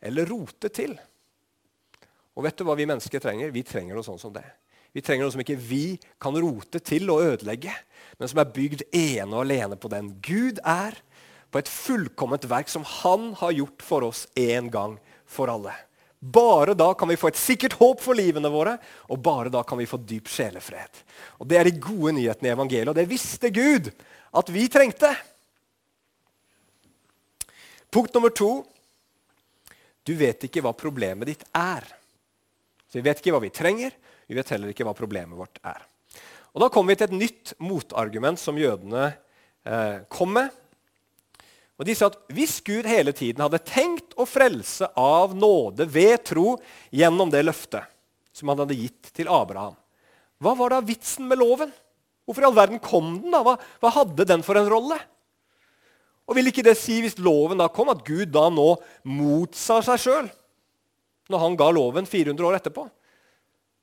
eller 0.02 0.28
rote 0.28 0.68
til. 0.68 0.96
Og 2.36 2.44
vet 2.44 2.56
du 2.56 2.64
hva 2.64 2.76
vi 2.76 2.88
mennesker 2.88 3.20
trenger? 3.20 3.52
Vi 3.52 3.64
trenger 3.64 3.96
noe 3.96 4.04
sånt 4.04 4.20
som 4.20 4.32
det. 4.32 4.44
Vi 4.92 5.00
trenger 5.00 5.24
noe 5.24 5.32
som 5.32 5.40
ikke 5.40 5.56
vi 5.56 5.96
kan 6.20 6.36
rote 6.36 6.80
til 6.84 7.08
og 7.12 7.22
ødelegge, 7.24 7.72
men 8.20 8.28
som 8.28 8.42
er 8.42 8.52
bygd 8.52 8.84
ene 8.92 9.30
og 9.32 9.46
alene 9.46 9.78
på 9.80 9.90
den 9.92 10.12
Gud 10.24 10.60
er, 10.60 10.98
på 11.52 11.60
et 11.60 11.68
fullkomment 11.68 12.44
verk 12.48 12.70
som 12.72 12.84
Han 13.00 13.32
har 13.40 13.52
gjort 13.56 13.82
for 13.84 14.06
oss 14.08 14.26
en 14.40 14.70
gang 14.72 14.96
for 15.28 15.52
alle. 15.52 15.74
Bare 16.22 16.76
da 16.78 16.92
kan 16.94 17.10
vi 17.10 17.18
få 17.18 17.32
et 17.32 17.40
sikkert 17.40 17.74
håp 17.80 18.00
for 18.00 18.14
livene 18.14 18.52
våre, 18.52 18.76
og 19.10 19.20
bare 19.24 19.50
da 19.52 19.64
kan 19.66 19.80
vi 19.80 19.88
få 19.90 19.98
dyp 19.98 20.30
sjelefred. 20.30 21.00
Og 21.42 21.48
Det 21.48 21.58
er 21.58 21.66
de 21.66 21.82
gode 21.82 22.14
nyhetene 22.14 22.52
i 22.52 22.54
evangeliet, 22.54 22.92
og 22.92 22.96
det 22.96 23.08
visste 23.10 23.50
Gud 23.50 23.90
at 24.32 24.52
vi 24.52 24.68
trengte. 24.70 25.10
Punkt 27.92 28.14
nummer 28.14 28.30
to 28.30 28.62
du 30.06 30.14
vet 30.18 30.48
ikke 30.48 30.62
hva 30.62 30.72
problemet 30.74 31.28
ditt 31.28 31.44
er. 31.54 31.84
Så 32.88 32.98
Vi 32.98 33.06
vet 33.06 33.18
ikke 33.18 33.34
hva 33.34 33.42
vi 33.42 33.52
trenger, 33.54 33.92
vi 34.32 34.38
vet 34.38 34.48
heller 34.54 34.72
ikke 34.72 34.86
hva 34.88 34.94
problemet 34.96 35.36
vårt 35.36 35.60
er. 35.60 35.82
Og 36.56 36.64
Da 36.64 36.70
kommer 36.72 36.92
vi 36.92 37.00
til 37.00 37.10
et 37.10 37.20
nytt 37.20 37.52
motargument 37.60 38.40
som 38.40 38.56
jødene 38.56 39.10
eh, 39.12 40.00
kom 40.12 40.32
med. 40.32 40.48
Og 41.76 41.84
De 41.88 41.96
sa 41.96 42.08
at 42.08 42.16
hvis 42.32 42.60
Gud 42.64 42.88
hele 42.88 43.12
tiden 43.16 43.44
hadde 43.44 43.60
tenkt 43.68 44.16
å 44.16 44.28
frelse 44.28 44.88
av 44.96 45.36
nåde 45.36 45.84
ved 45.84 46.24
tro 46.28 46.56
gjennom 46.94 47.32
det 47.32 47.44
løftet 47.44 47.88
som 48.32 48.48
han 48.48 48.64
hadde 48.64 48.78
gitt 48.78 49.12
til 49.12 49.28
Abraham, 49.28 49.76
hva 50.40 50.56
var 50.56 50.72
da 50.72 50.80
vitsen 50.84 51.28
med 51.28 51.40
loven? 51.40 51.72
Hvorfor 52.24 52.44
i 52.44 52.48
all 52.48 52.56
verden 52.56 52.80
kom 52.82 53.18
den? 53.20 53.34
da? 53.34 53.42
Hva, 53.44 53.58
hva 53.82 53.92
hadde 54.00 54.26
den 54.28 54.44
for 54.46 54.56
en 54.56 54.70
rolle? 54.70 54.96
Og 56.24 56.38
Vil 56.38 56.48
ikke 56.48 56.64
det 56.64 56.78
si, 56.80 57.02
hvis 57.02 57.18
loven 57.20 57.60
da 57.60 57.68
kom, 57.68 57.90
at 57.92 58.00
Gud 58.06 58.32
da 58.32 58.46
nå 58.48 58.70
motsa 59.04 59.82
seg 59.84 60.00
sjøl? 60.00 60.32
Når 61.28 61.42
han 61.44 61.58
ga 61.58 61.68
loven 61.74 62.08
400 62.08 62.48
år 62.48 62.58
etterpå? 62.58 62.86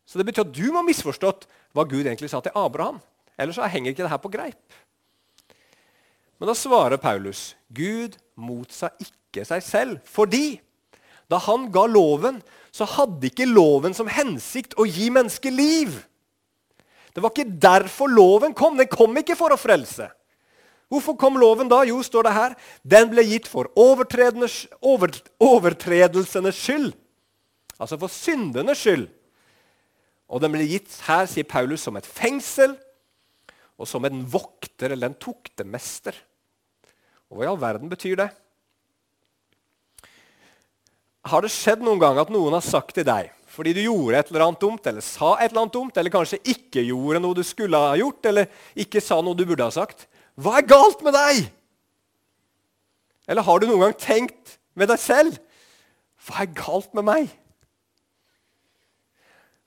Så 0.10 0.18
det 0.18 0.26
betyr 0.26 0.48
at 0.48 0.56
du 0.56 0.72
må 0.72 0.82
ha 0.82 0.88
misforstått 0.88 1.46
hva 1.78 1.86
Gud 1.86 2.08
egentlig 2.08 2.32
sa 2.32 2.42
til 2.42 2.56
Abraham. 2.58 2.98
Ellers 3.38 3.60
så 3.60 3.70
henger 3.70 3.94
ikke 3.94 4.08
det 4.08 4.14
her 4.14 4.22
på 4.24 4.32
greip. 4.34 4.80
Men 6.40 6.50
da 6.50 6.56
svarer 6.58 6.98
Paulus 6.98 7.54
Gud 7.70 8.16
motsa 8.40 8.90
ikke 8.98 9.46
seg 9.46 9.62
selv 9.62 10.00
fordi 10.10 10.58
da 11.30 11.38
han 11.46 11.68
ga 11.70 11.84
loven, 11.86 12.40
så 12.74 12.88
hadde 12.90 13.30
ikke 13.30 13.46
loven 13.46 13.94
som 13.94 14.10
hensikt 14.10 14.74
å 14.82 14.88
gi 14.90 15.12
mennesker 15.14 15.54
liv. 15.54 15.94
Det 17.14 17.22
var 17.22 17.30
ikke 17.30 17.60
derfor 17.62 18.10
loven 18.10 18.56
kom. 18.58 18.80
Den 18.80 18.90
kom 18.90 19.14
ikke 19.22 19.38
for 19.38 19.54
å 19.54 19.60
frelse. 19.62 20.08
Hvorfor 20.90 21.14
kom 21.22 21.38
loven 21.38 21.70
da? 21.70 21.84
Jo, 21.86 22.00
står 22.02 22.26
det 22.26 22.34
her, 22.34 22.56
den 22.82 23.12
ble 23.12 23.22
gitt 23.30 23.46
for 23.46 23.70
over, 23.78 24.10
overtredelsenes 25.38 26.58
skyld. 26.58 26.96
Altså 27.78 28.00
for 28.02 28.10
syndenes 28.10 28.82
skyld. 28.82 29.06
Og 30.30 30.42
den 30.44 30.54
ble 30.54 30.68
gitt 30.70 30.94
her, 31.08 31.26
sier 31.30 31.48
Paulus, 31.50 31.82
som 31.86 31.98
et 31.98 32.06
fengsel 32.06 32.76
og 33.80 33.88
som 33.88 34.04
en 34.06 34.22
vokter 34.28 34.94
eller 34.94 35.10
en 35.10 35.18
toktemester. 35.18 36.14
Og 37.30 37.40
hva 37.40 37.46
i 37.46 37.50
all 37.50 37.60
verden 37.62 37.92
betyr 37.92 38.20
det? 38.20 38.30
Har 41.30 41.44
det 41.44 41.52
skjedd 41.54 41.84
noen 41.86 42.02
gang 42.02 42.20
at 42.20 42.32
noen 42.34 42.56
har 42.58 42.66
sagt 42.66 42.98
til 42.98 43.08
deg 43.08 43.34
fordi 43.50 43.72
du 43.74 43.80
gjorde 43.82 44.20
et 44.20 44.28
eller 44.30 44.44
annet 44.46 44.62
dumt, 44.62 44.86
eller 44.88 45.02
sa 45.04 45.32
et 45.34 45.50
eller 45.50 45.64
annet 45.64 45.74
dumt, 45.74 45.96
eller 45.98 46.14
kanskje 46.14 46.38
ikke 46.52 46.84
gjorde 46.86 47.20
noe 47.24 47.36
du 47.36 47.42
skulle 47.44 47.80
ha 47.82 47.96
gjort, 47.98 48.28
eller 48.30 48.46
ikke 48.78 49.02
sa 49.02 49.18
noe 49.26 49.34
du 49.36 49.42
burde 49.50 49.66
ha 49.66 49.74
sagt 49.74 50.06
Hva 50.38 50.60
er 50.60 50.68
galt 50.70 51.02
med 51.04 51.18
deg? 51.18 51.48
Eller 53.26 53.46
har 53.46 53.60
du 53.60 53.66
noen 53.68 53.88
gang 53.88 53.98
tenkt 54.00 54.60
med 54.78 54.92
deg 54.94 55.02
selv 55.02 55.40
Hva 56.28 56.46
er 56.46 56.54
galt 56.62 56.94
med 56.98 57.08
meg? 57.10 57.34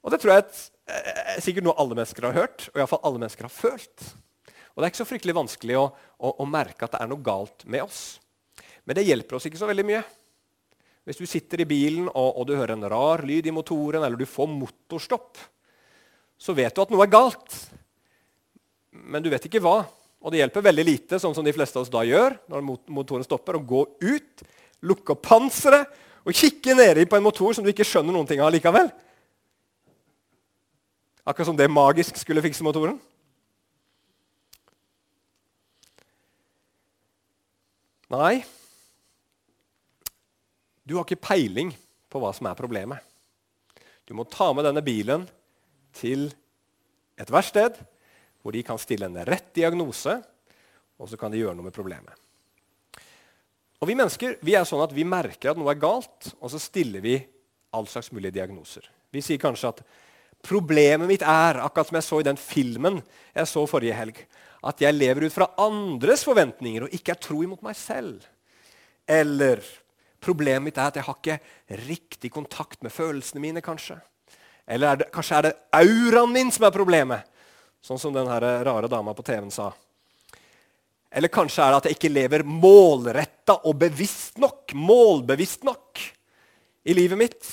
Og 0.03 0.13
det 0.13 0.19
tror 0.23 0.35
jeg 0.35 0.43
er 0.43 1.37
eh, 1.37 1.43
sikkert 1.43 1.67
noe 1.67 1.79
alle 1.79 1.97
mennesker 1.97 2.27
har 2.27 2.37
hørt, 2.37 2.67
og 2.73 2.81
iallfall 2.81 3.03
alle 3.07 3.23
mennesker 3.23 3.47
har 3.47 3.55
følt. 3.55 4.09
Og 4.73 4.81
det 4.81 4.87
er 4.87 4.93
ikke 4.93 5.03
så 5.03 5.09
fryktelig 5.09 5.37
vanskelig 5.37 5.79
å, 5.79 5.85
å, 6.19 6.35
å, 6.43 6.49
merke 6.49 6.87
at 6.87 6.97
det 6.97 7.03
er 7.05 7.11
noe 7.11 7.23
galt 7.25 7.65
med 7.71 7.85
oss. 7.85 8.03
Men 8.89 8.99
det 8.99 9.07
hjelper 9.07 9.39
oss 9.39 9.47
ikke 9.47 9.61
så 9.61 9.69
veldig 9.69 9.85
mye. 9.87 10.03
Hvis 11.07 11.19
du 11.19 11.27
sitter 11.27 11.63
i 11.63 11.69
bilen 11.69 12.07
og, 12.09 12.29
og 12.41 12.47
du 12.49 12.55
hører 12.55 12.75
en 12.77 12.89
rar 12.91 13.23
lyd 13.27 13.47
i 13.47 13.55
motoren, 13.55 14.03
eller 14.03 14.19
du 14.19 14.27
får 14.27 14.51
motorstopp, 14.51 15.39
så 16.43 16.55
vet 16.57 16.75
du 16.75 16.83
at 16.83 16.95
noe 16.95 17.05
er 17.05 17.13
galt. 17.13 17.59
Men 18.91 19.23
du 19.23 19.31
vet 19.31 19.47
ikke 19.47 19.63
hva. 19.63 19.83
Og 20.23 20.33
det 20.33 20.41
hjelper 20.41 20.67
veldig 20.67 20.87
lite, 20.87 21.19
sånn 21.19 21.35
som 21.35 21.47
de 21.47 21.55
fleste 21.55 21.79
av 21.79 21.85
oss 21.85 21.93
da 21.93 22.05
gjør, 22.07 22.37
når 22.51 22.67
motoren 22.67 23.27
stopper, 23.27 23.59
å 23.59 23.67
gå 23.67 23.83
ut, 24.03 24.45
lukke 24.87 25.15
opp 25.15 25.23
panseret 25.27 25.99
og 26.23 26.37
kikke 26.39 26.77
nedi 26.79 27.07
på 27.11 27.19
en 27.19 27.27
motor 27.27 27.55
som 27.55 27.67
du 27.67 27.73
ikke 27.73 27.87
skjønner 27.87 28.15
noen 28.15 28.29
ting 28.31 28.43
av 28.43 28.53
likevel. 28.55 28.91
Akkurat 31.25 31.47
som 31.47 31.59
det 31.59 31.71
magisk 31.71 32.19
skulle 32.19 32.43
fikse 32.43 32.65
motoren. 32.67 32.99
Nei, 38.13 38.43
du 40.85 40.99
har 40.99 41.07
ikke 41.07 41.23
peiling 41.23 41.71
på 42.13 42.21
hva 42.21 42.33
som 42.37 42.51
er 42.51 42.59
problemet. 42.59 43.01
Du 44.05 44.13
må 44.19 44.27
ta 44.29 44.51
med 44.53 44.67
denne 44.67 44.83
bilen 44.85 45.25
til 45.97 46.27
et 47.17 47.31
verksted 47.33 47.79
hvor 48.43 48.53
de 48.53 48.65
kan 48.67 48.81
stille 48.81 49.07
en 49.07 49.23
rett 49.25 49.53
diagnose, 49.55 50.17
og 50.99 51.09
så 51.09 51.17
kan 51.17 51.33
de 51.33 51.41
gjøre 51.41 51.55
noe 51.55 51.69
med 51.69 51.77
problemet. 51.77 52.13
Og 53.83 53.89
Vi 53.89 53.97
mennesker 53.99 54.37
vi 54.43 54.55
er 54.59 54.67
sånn 54.67 54.83
at 54.83 54.93
vi 54.95 55.07
merker 55.07 55.53
at 55.53 55.59
noe 55.59 55.71
er 55.73 55.81
galt, 55.81 56.35
og 56.39 56.51
så 56.51 56.59
stiller 56.63 57.03
vi 57.03 57.17
all 57.75 57.87
slags 57.91 58.13
mulige 58.13 58.35
diagnoser. 58.37 58.85
Vi 59.11 59.23
sier 59.25 59.41
kanskje 59.43 59.71
at 59.73 59.81
Problemet 60.43 61.07
mitt 61.07 61.23
er, 61.23 61.61
akkurat 61.63 61.89
som 61.89 61.99
jeg 61.99 62.07
så 62.07 62.21
i 62.21 62.27
den 62.27 62.41
filmen 62.41 62.99
jeg 63.33 63.49
så 63.51 63.63
forrige 63.71 63.95
helg, 63.95 64.17
at 64.63 64.83
jeg 64.83 64.95
lever 64.95 65.27
ut 65.27 65.35
fra 65.35 65.51
andres 65.63 66.25
forventninger 66.27 66.87
og 66.87 66.95
ikke 66.95 67.15
er 67.15 67.23
tro 67.23 67.43
imot 67.45 67.63
meg 67.63 67.79
selv. 67.79 68.25
Eller 69.07 69.63
problemet 70.23 70.67
mitt 70.67 70.79
er 70.79 70.91
at 70.91 70.99
jeg 70.99 71.07
har 71.07 71.19
ikke 71.19 71.85
riktig 71.87 72.31
kontakt 72.35 72.83
med 72.83 72.95
følelsene 72.95 73.43
mine, 73.43 73.63
kanskje. 73.63 73.99
Eller 74.67 74.93
er 74.93 75.01
det, 75.01 75.09
kanskje 75.15 75.39
er 75.39 75.49
det 75.49 75.55
auraen 75.79 76.35
min 76.35 76.53
som 76.55 76.67
er 76.67 76.75
problemet, 76.75 77.27
sånn 77.83 77.99
som 77.99 78.15
den 78.15 78.31
rare 78.31 78.91
dama 78.91 79.15
på 79.15 79.25
TV-en 79.27 79.51
sa. 79.55 79.73
Eller 81.13 81.31
kanskje 81.33 81.65
er 81.65 81.73
det 81.73 81.81
at 81.81 81.89
jeg 81.91 81.99
ikke 81.99 82.15
lever 82.15 82.47
målretta 82.47 83.59
og 83.69 83.77
bevisst 83.83 84.39
nok, 84.43 84.73
målbevisst 84.75 85.67
nok 85.69 86.01
i 86.89 86.95
livet 86.97 87.21
mitt 87.21 87.51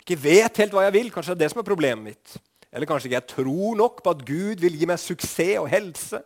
ikke 0.00 0.18
vet 0.20 0.62
helt 0.62 0.74
hva 0.74 0.86
jeg 0.86 0.96
vil. 0.96 1.12
Kanskje 1.14 1.34
det 1.34 1.38
er 1.38 1.44
det 1.44 1.52
som 1.54 1.62
er 1.62 1.68
problemet 1.68 2.12
mitt. 2.12 2.36
Eller 2.70 2.86
kanskje 2.86 3.10
ikke 3.10 3.18
jeg 3.18 3.30
tror 3.32 3.78
nok 3.78 4.02
på 4.04 4.12
at 4.14 4.26
Gud 4.26 4.62
vil 4.62 4.76
gi 4.78 4.88
meg 4.88 5.00
suksess 5.02 5.58
og 5.60 5.70
helse. 5.72 6.22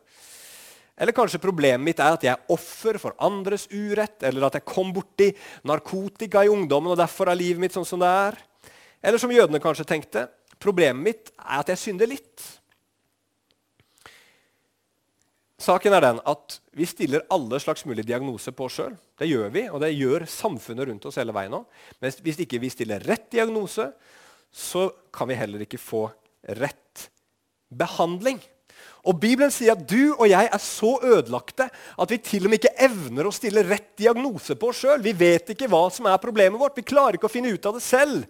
Eller 0.94 1.14
kanskje 1.16 1.42
problemet 1.42 1.82
mitt 1.82 1.98
er 1.98 2.14
at 2.14 2.24
jeg 2.24 2.30
er 2.36 2.54
offer 2.54 3.00
for 3.02 3.16
andres 3.24 3.66
urett, 3.72 4.20
eller 4.22 4.46
at 4.46 4.60
jeg 4.60 4.68
kom 4.68 4.92
borti 4.94 5.32
narkotika 5.66 6.44
i 6.44 6.52
ungdommen, 6.52 6.92
og 6.92 7.00
derfor 7.00 7.30
er 7.30 7.38
livet 7.38 7.64
mitt 7.64 7.74
sånn 7.74 7.88
som 7.88 8.02
det 8.02 8.10
er. 8.10 8.38
Eller 9.02 9.18
som 9.18 9.32
jødene 9.34 9.60
kanskje 9.62 9.88
tenkte, 9.88 10.28
problemet 10.62 11.02
mitt 11.02 11.32
er 11.34 11.64
at 11.64 11.72
jeg 11.72 11.82
synder 11.82 12.08
litt. 12.12 12.44
Saken 15.60 15.94
er 15.94 16.02
den 16.02 16.20
at 16.26 16.58
Vi 16.74 16.86
stiller 16.88 17.22
alle 17.30 17.60
slags 17.62 17.84
mulige 17.86 18.08
diagnoser 18.08 18.54
på 18.56 18.66
oss 18.66 18.80
sjøl. 18.80 18.94
Det 19.18 19.28
gjør 19.30 19.52
vi, 19.54 19.68
og 19.70 19.78
det 19.84 19.92
gjør 19.94 20.24
samfunnet 20.26 20.88
rundt 20.88 21.04
oss 21.06 21.20
hele 21.20 21.34
veien 21.34 21.54
nå. 21.54 21.60
Men 22.02 22.16
hvis 22.26 22.40
ikke 22.42 22.58
vi 22.58 22.72
stiller 22.72 23.04
rett 23.06 23.28
diagnose, 23.30 23.92
så 24.50 24.88
kan 25.14 25.30
vi 25.30 25.38
heller 25.38 25.62
ikke 25.62 25.78
få 25.78 26.08
rett 26.58 27.06
behandling. 27.70 28.40
Og 29.04 29.18
Bibelen 29.20 29.52
sier 29.52 29.74
at 29.74 29.84
du 29.86 30.14
og 30.14 30.26
jeg 30.30 30.48
er 30.48 30.62
så 30.62 30.94
ødelagte 31.04 31.68
at 31.70 32.10
vi 32.10 32.18
til 32.24 32.46
og 32.46 32.52
med 32.52 32.58
ikke 32.58 32.86
evner 32.86 33.28
å 33.28 33.34
stille 33.34 33.64
rett 33.66 33.92
diagnose 34.00 34.56
på 34.58 34.70
oss 34.72 34.82
sjøl. 34.82 35.04
Vi 35.04 35.12
vet 35.16 35.52
ikke 35.54 35.68
hva 35.70 35.84
som 35.92 36.08
er 36.10 36.22
problemet 36.22 36.60
vårt. 36.60 36.78
Vi 36.78 36.86
klarer 36.88 37.18
ikke 37.18 37.28
å 37.28 37.32
finne 37.34 37.52
ut 37.52 37.68
av 37.68 37.76
det 37.76 37.84
selv. 37.84 38.24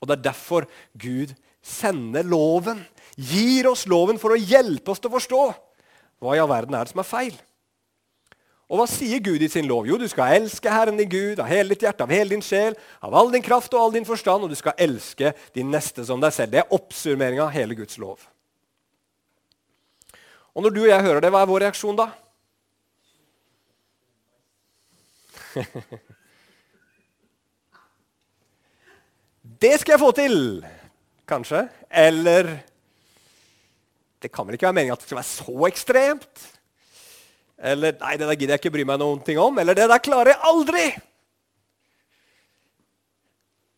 Og 0.00 0.08
Det 0.08 0.16
er 0.16 0.28
derfor 0.30 0.66
Gud 0.98 1.34
sender 1.62 2.24
loven. 2.26 2.80
Gir 3.16 3.68
oss 3.70 3.84
loven 3.90 4.18
for 4.18 4.34
å 4.34 4.40
hjelpe 4.40 4.94
oss 4.94 5.02
til 5.02 5.12
å 5.12 5.18
forstå. 5.18 5.42
Hva 6.22 6.36
i 6.36 6.40
all 6.42 6.50
verden 6.50 6.74
er 6.78 6.86
det 6.86 6.92
som 6.94 7.02
er 7.02 7.08
feil? 7.08 7.34
Og 8.72 8.78
hva 8.78 8.86
sier 8.88 9.20
Gud 9.20 9.42
i 9.42 9.50
sin 9.52 9.66
lov? 9.68 9.84
Jo, 9.90 9.98
du 10.00 10.06
skal 10.08 10.38
elske 10.38 10.70
Herren 10.70 10.96
din 10.96 11.10
Gud 11.10 11.42
av 11.42 11.48
hele 11.50 11.74
ditt 11.74 11.82
hjerte, 11.84 12.06
av 12.06 12.12
hele 12.14 12.30
din 12.32 12.44
sjel, 12.46 12.72
av 13.04 13.12
all 13.18 13.28
din 13.34 13.44
kraft 13.44 13.74
og 13.74 13.80
all 13.82 13.92
din 13.92 14.06
forstand, 14.08 14.46
og 14.46 14.50
du 14.52 14.56
skal 14.56 14.78
elske 14.80 15.34
din 15.52 15.68
neste 15.74 16.06
som 16.08 16.20
deg 16.22 16.32
selv. 16.32 16.54
Det 16.54 16.60
er 16.62 16.72
oppsummeringa 16.72 17.44
av 17.44 17.52
hele 17.52 17.74
Guds 17.76 17.98
lov. 18.00 18.22
Og 20.56 20.62
når 20.64 20.72
du 20.72 20.80
og 20.84 20.88
jeg 20.88 21.04
hører 21.04 21.20
det, 21.24 21.32
hva 21.34 21.40
er 21.42 21.50
vår 21.50 21.62
reaksjon 21.66 21.98
da? 22.00 22.06
det 29.66 29.74
skal 29.82 29.92
jeg 29.96 30.04
få 30.06 30.10
til! 30.16 30.64
Kanskje. 31.28 31.68
Eller 31.88 32.64
Det 34.22 34.30
kan 34.30 34.46
vel 34.46 34.56
ikke 34.56 34.68
være 34.68 34.78
meningen 34.78 34.94
at 34.94 35.02
det 35.02 35.08
skal 35.10 35.18
være 35.18 35.30
så 35.30 35.68
ekstremt? 35.68 36.44
Eller 37.62 37.96
Nei, 37.98 38.14
det 38.18 38.26
der 38.28 38.38
gidder 38.38 38.56
jeg 38.56 38.62
ikke 38.62 38.74
bry 38.74 38.84
meg 38.86 39.00
noen 39.02 39.22
ting 39.26 39.40
om. 39.42 39.58
Eller 39.58 39.78
det 39.78 39.88
der 39.90 40.02
klarer 40.02 40.34
jeg 40.34 40.42
aldri! 40.50 40.86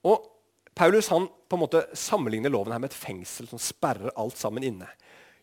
Og 0.04 0.30
Paulus 0.76 1.08
han 1.12 1.26
på 1.48 1.56
en 1.56 1.62
måte 1.62 1.84
sammenligner 1.96 2.52
loven 2.52 2.74
her 2.74 2.82
med 2.82 2.90
et 2.92 2.98
fengsel 2.98 3.48
som 3.48 3.60
sperrer 3.62 4.12
alt 4.20 4.36
sammen 4.40 4.66
inne. 4.66 4.88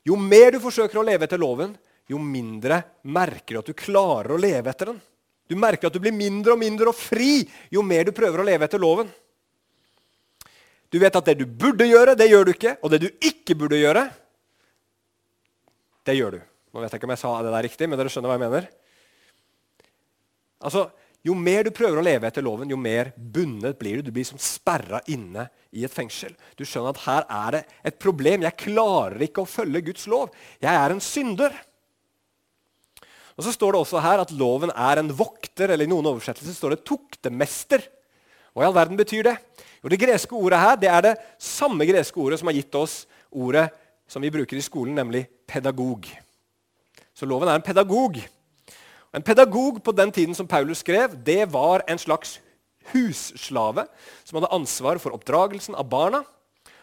Jo 0.05 0.17
mer 0.19 0.53
du 0.53 0.59
forsøker 0.61 0.99
å 0.99 1.05
leve 1.05 1.25
etter 1.25 1.41
loven, 1.41 1.73
jo 2.09 2.19
mindre 2.21 2.81
merker 3.07 3.55
du 3.55 3.61
at 3.61 3.71
du 3.71 3.77
klarer 3.77 4.33
å 4.35 4.41
leve 4.41 4.69
etter 4.69 4.91
den. 4.91 4.99
Du 5.49 5.55
merker 5.59 5.89
at 5.89 5.95
du 5.95 6.01
blir 6.03 6.15
mindre 6.15 6.55
og 6.55 6.61
mindre 6.61 6.91
og 6.91 6.97
fri 6.97 7.41
jo 7.73 7.83
mer 7.85 8.07
du 8.07 8.13
prøver 8.15 8.41
å 8.41 8.47
leve 8.47 8.67
etter 8.67 8.81
loven. 8.81 9.09
Du 10.91 10.99
vet 10.99 11.15
at 11.15 11.29
det 11.29 11.37
du 11.39 11.45
burde 11.45 11.87
gjøre, 11.87 12.17
det 12.19 12.27
gjør 12.27 12.49
du 12.49 12.51
ikke. 12.51 12.75
Og 12.83 12.91
det 12.91 12.99
du 13.05 13.07
ikke 13.23 13.55
burde 13.55 13.79
gjøre, 13.79 14.09
det 16.07 16.17
gjør 16.17 16.37
du. 16.37 16.41
Nå 16.71 16.81
vet 16.81 16.93
jeg 16.93 17.01
ikke 17.01 17.09
om 17.09 17.13
jeg 17.15 17.21
sa 17.21 17.31
det 17.43 17.53
der 17.53 17.67
riktig, 17.67 17.89
men 17.89 17.99
dere 17.99 18.11
skjønner 18.11 18.31
hva 18.31 18.37
jeg 18.39 18.45
mener. 18.47 18.67
Altså, 20.61 20.89
Jo 21.21 21.35
mer 21.37 21.67
du 21.67 21.69
prøver 21.69 21.99
å 22.01 22.03
leve 22.05 22.25
etter 22.25 22.41
loven, 22.41 22.69
jo 22.73 22.77
mer 22.81 23.11
bundet 23.13 23.77
blir 23.77 23.99
du. 23.99 24.07
Du 24.07 24.15
blir 24.15 24.25
som 24.25 24.39
sperra 24.41 25.03
inne 25.05 25.43
i 25.69 25.83
et 25.85 25.93
fengsel. 25.93 26.33
Du 26.57 26.63
skjønner 26.65 26.95
at 26.95 27.03
her 27.03 27.27
er 27.29 27.51
det 27.53 27.59
et 27.91 27.99
problem. 28.01 28.41
Jeg 28.41 28.57
klarer 28.57 29.21
ikke 29.21 29.43
å 29.43 29.49
følge 29.49 29.83
Guds 29.85 30.07
lov. 30.09 30.31
Jeg 30.57 30.73
er 30.73 30.95
en 30.95 31.03
synder. 31.03 31.53
Og 33.37 33.45
Så 33.45 33.53
står 33.53 33.75
det 33.75 33.83
også 33.83 34.01
her 34.01 34.23
at 34.23 34.33
loven 34.33 34.73
er 34.73 34.97
en 34.97 35.13
vokter, 35.13 35.69
eller 35.69 35.85
i 35.85 35.91
noen 35.91 36.09
oversettelser 36.09 36.57
står 36.57 36.73
det 36.73 36.85
tuktemester. 36.89 37.85
Hva 38.57 38.65
i 38.65 38.71
all 38.71 38.75
verden 38.75 38.97
betyr 38.97 39.29
det? 39.29 39.37
Jo, 39.83 39.93
Det 39.93 40.01
greske 40.01 40.33
ordet 40.33 40.59
her 40.59 40.75
det 40.81 40.89
er 40.89 41.05
det 41.05 41.15
samme 41.37 41.85
greske 41.85 42.17
ordet 42.17 42.41
som 42.41 42.49
har 42.49 42.57
gitt 42.57 42.75
oss 42.81 43.05
ordet 43.29 43.69
som 44.12 44.24
vi 44.24 44.32
bruker 44.34 44.60
i 44.60 44.63
skolen, 44.63 44.95
nemlig 44.97 45.24
pedagog. 45.47 46.10
Så 47.15 47.28
loven 47.30 47.47
er 47.47 47.60
en 47.60 47.63
pedagog. 47.63 48.17
En 49.15 49.24
pedagog 49.24 49.80
på 49.84 49.93
den 49.95 50.12
tiden 50.12 50.36
som 50.36 50.47
Paulus 50.47 50.84
skrev, 50.84 51.15
det 51.26 51.45
var 51.52 51.86
en 51.88 52.00
slags 52.00 52.39
husslave 52.91 53.86
som 54.26 54.39
hadde 54.39 54.52
ansvar 54.52 55.00
for 55.00 55.15
oppdragelsen 55.15 55.78
av 55.80 55.88
barna. 55.91 56.24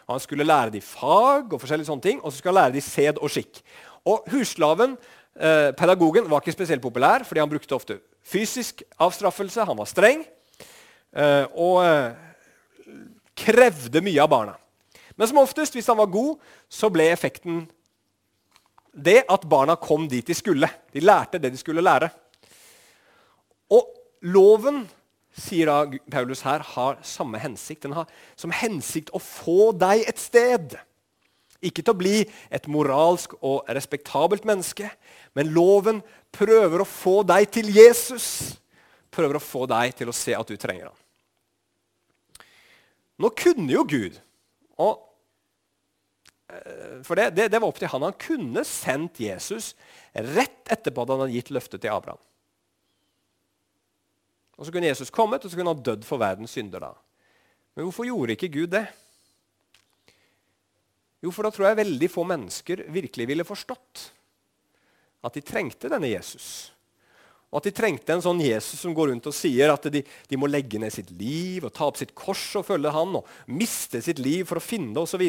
Han 0.09 0.21
skulle 0.21 0.47
lære 0.47 0.73
dem 0.73 0.81
fag 0.81 1.53
og 1.53 1.61
forskjellige 1.61 1.89
sånne 1.89 2.05
ting, 2.05 2.21
og 2.23 2.31
så 2.31 2.39
skulle 2.39 2.55
han 2.55 2.63
lære 2.63 2.77
dem 2.79 2.85
sed 2.85 3.21
og 3.21 3.29
skikk. 3.29 3.61
Og 4.09 4.25
husslaven, 4.33 4.95
eh, 5.37 5.69
pedagogen, 5.77 6.29
var 6.29 6.41
ikke 6.41 6.55
spesielt 6.55 6.81
populær, 6.81 7.25
fordi 7.27 7.43
han 7.43 7.49
brukte 7.49 7.77
ofte 7.77 7.99
fysisk 8.25 8.81
avstraffelse. 8.97 9.65
Han 9.65 9.77
var 9.77 9.85
streng 9.85 10.25
eh, 11.13 11.45
og 11.53 11.85
eh, 11.85 12.17
krevde 13.37 14.01
mye 14.01 14.25
av 14.25 14.33
barna. 14.33 14.57
Men 15.19 15.27
som 15.27 15.41
oftest, 15.41 15.75
hvis 15.75 15.89
han 15.91 15.99
var 15.99 16.07
god, 16.11 16.39
så 16.71 16.87
ble 16.93 17.09
effekten 17.11 17.65
det 18.95 19.25
at 19.29 19.43
barna 19.49 19.75
kom 19.79 20.07
dit 20.09 20.25
de 20.25 20.35
skulle. 20.35 20.69
De 20.93 21.03
lærte 21.03 21.41
det 21.41 21.51
de 21.53 21.59
skulle 21.59 21.83
lære. 21.83 22.07
Og 23.69 23.85
loven, 24.25 24.85
sier 25.35 25.69
da 25.69 25.99
Paulus 26.11 26.41
her, 26.47 26.63
har 26.73 27.01
samme 27.05 27.39
hensikt. 27.39 27.83
Den 27.83 27.97
har 27.97 28.07
som 28.39 28.53
hensikt 28.55 29.11
å 29.13 29.21
få 29.21 29.73
deg 29.77 30.07
et 30.07 30.21
sted. 30.21 30.77
Ikke 31.59 31.83
til 31.83 31.93
å 31.93 31.99
bli 31.99 32.23
et 32.55 32.71
moralsk 32.71 33.35
og 33.43 33.67
respektabelt 33.67 34.47
menneske, 34.47 34.87
men 35.35 35.51
loven 35.51 35.99
prøver 36.31 36.81
å 36.81 36.87
få 36.87 37.19
deg 37.27 37.49
til 37.51 37.67
Jesus. 37.75 38.55
Prøver 39.11 39.35
å 39.35 39.43
få 39.43 39.65
deg 39.67 39.91
til 39.99 40.09
å 40.09 40.15
se 40.15 40.35
at 40.37 40.47
du 40.47 40.55
trenger 40.55 40.87
ham. 40.87 40.97
Nå 43.19 43.33
kunne 43.35 43.73
jo 43.75 43.83
Gud 43.83 44.15
og 44.79 45.08
for 47.05 47.19
det, 47.19 47.29
det, 47.37 47.49
det, 47.53 47.59
var 47.59 47.69
opp 47.69 47.79
til 47.81 47.91
han. 47.91 48.07
Han 48.07 48.17
kunne 48.17 48.63
sendt 48.65 49.21
Jesus 49.21 49.75
rett 50.13 50.71
etterpå 50.71 51.05
da 51.05 51.15
han 51.15 51.27
hadde 51.27 51.35
gitt 51.37 51.51
løftet 51.53 51.83
til 51.83 51.93
Abraham. 51.93 52.21
Og 54.57 54.65
Så 54.65 54.73
kunne 54.73 54.89
Jesus 54.89 55.13
kommet 55.13 55.45
og 55.45 55.51
så 55.51 55.59
kunne 55.59 55.75
han 55.75 55.85
dødd 55.85 56.07
for 56.07 56.21
verdens 56.21 56.57
synder. 56.57 56.89
da. 56.89 56.93
Men 57.77 57.87
hvorfor 57.87 58.09
gjorde 58.09 58.35
ikke 58.35 58.51
Gud 58.51 58.73
det? 58.73 58.87
Jo, 61.23 61.31
for 61.35 61.45
da 61.45 61.51
tror 61.51 61.69
jeg 61.69 61.81
veldig 61.83 62.09
få 62.11 62.25
mennesker 62.27 62.85
virkelig 62.95 63.27
ville 63.27 63.47
forstått 63.47 64.09
at 65.27 65.35
de 65.35 65.43
trengte 65.43 65.91
denne 65.91 66.07
Jesus. 66.07 66.71
Og 67.49 67.59
at 67.59 67.67
de 67.67 67.73
trengte 67.75 68.13
en 68.13 68.23
sånn 68.23 68.39
Jesus 68.43 68.79
som 68.83 68.93
går 68.95 69.11
rundt 69.11 69.27
og 69.27 69.35
sier 69.35 69.73
at 69.73 69.87
de, 69.91 70.03
de 70.03 70.39
må 70.39 70.47
legge 70.47 70.79
ned 70.79 70.93
sitt 70.95 71.09
liv 71.19 71.65
og 71.65 71.73
ta 71.75 71.89
opp 71.89 71.99
sitt 71.99 72.13
kors 72.17 72.45
og 72.59 72.67
følge 72.67 72.93
han, 72.93 73.17
og 73.19 73.51
miste 73.51 73.99
sitt 74.05 74.21
liv 74.21 74.45
for 74.47 74.61
å 74.61 74.63
finne 74.63 74.93
det 74.95 75.03
osv. 75.03 75.25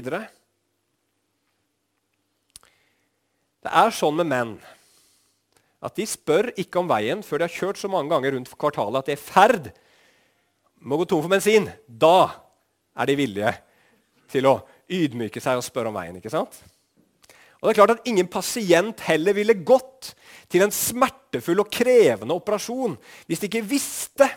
Det 3.60 3.72
er 3.76 3.92
sånn 3.92 4.16
med 4.16 4.30
menn 4.30 4.52
at 5.80 5.96
de 5.96 6.04
spør 6.08 6.50
ikke 6.60 6.80
om 6.80 6.88
veien 6.90 7.22
før 7.24 7.40
de 7.40 7.48
har 7.48 7.54
kjørt 7.54 7.80
så 7.80 7.88
mange 7.92 8.12
ganger 8.12 8.36
rundt 8.36 8.52
kvartalet 8.60 9.00
at 9.00 9.08
de 9.08 9.14
er 9.14 9.20
i 9.20 9.24
ferd 9.24 9.70
med 10.80 10.96
å 10.96 11.00
gå 11.00 11.08
tom 11.08 11.22
for 11.24 11.32
bensin. 11.32 11.68
Da 11.84 12.30
er 12.96 13.08
de 13.08 13.16
villige 13.20 13.54
til 14.32 14.48
å 14.48 14.58
ydmyke 14.90 15.42
seg 15.42 15.60
og 15.60 15.64
spørre 15.64 15.92
om 15.92 15.96
veien. 15.96 16.16
ikke 16.16 16.32
sant? 16.32 16.56
Og 17.60 17.68
det 17.68 17.72
er 17.72 17.80
klart 17.82 17.94
at 17.98 18.08
Ingen 18.08 18.28
pasient 18.32 19.02
heller 19.04 19.36
ville 19.36 19.56
gått 19.56 20.14
til 20.50 20.64
en 20.64 20.72
smertefull 20.74 21.60
og 21.62 21.72
krevende 21.72 22.36
operasjon 22.36 22.96
hvis 23.28 23.42
de 23.42 23.50
ikke 23.50 23.66
visste 23.68 24.28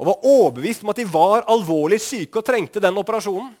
og 0.00 0.08
var 0.08 0.26
overbevist 0.26 0.82
om 0.82 0.90
at 0.92 1.00
de 1.00 1.06
var 1.12 1.46
alvorlig 1.52 2.00
syke 2.02 2.40
og 2.40 2.46
trengte 2.46 2.80
den 2.82 2.96
operasjonen. 2.98 3.52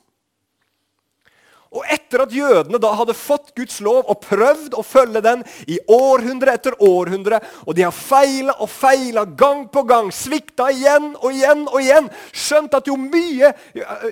Og 1.70 1.84
etter 1.86 2.24
at 2.24 2.32
jødene 2.34 2.80
da 2.82 2.88
hadde 2.98 3.14
fått 3.14 3.52
Guds 3.54 3.76
lov 3.86 4.08
og 4.10 4.18
prøvd 4.24 4.74
å 4.74 4.82
følge 4.82 5.20
den 5.22 5.44
i 5.70 5.76
århundre 5.86 6.56
etter 6.58 6.74
århundre, 6.82 7.38
og 7.62 7.76
de 7.78 7.84
har 7.86 7.94
feila 7.94 8.56
og 8.58 8.66
feila 8.72 9.22
gang 9.38 9.68
på 9.70 9.84
gang, 9.86 10.10
svikta 10.10 10.66
igjen 10.74 11.12
og 11.20 11.28
igjen 11.30 11.62
og 11.68 11.78
igjen, 11.78 12.10
skjønt 12.34 12.74
at 12.74 12.90
jo 12.90 12.98
mye 12.98 13.52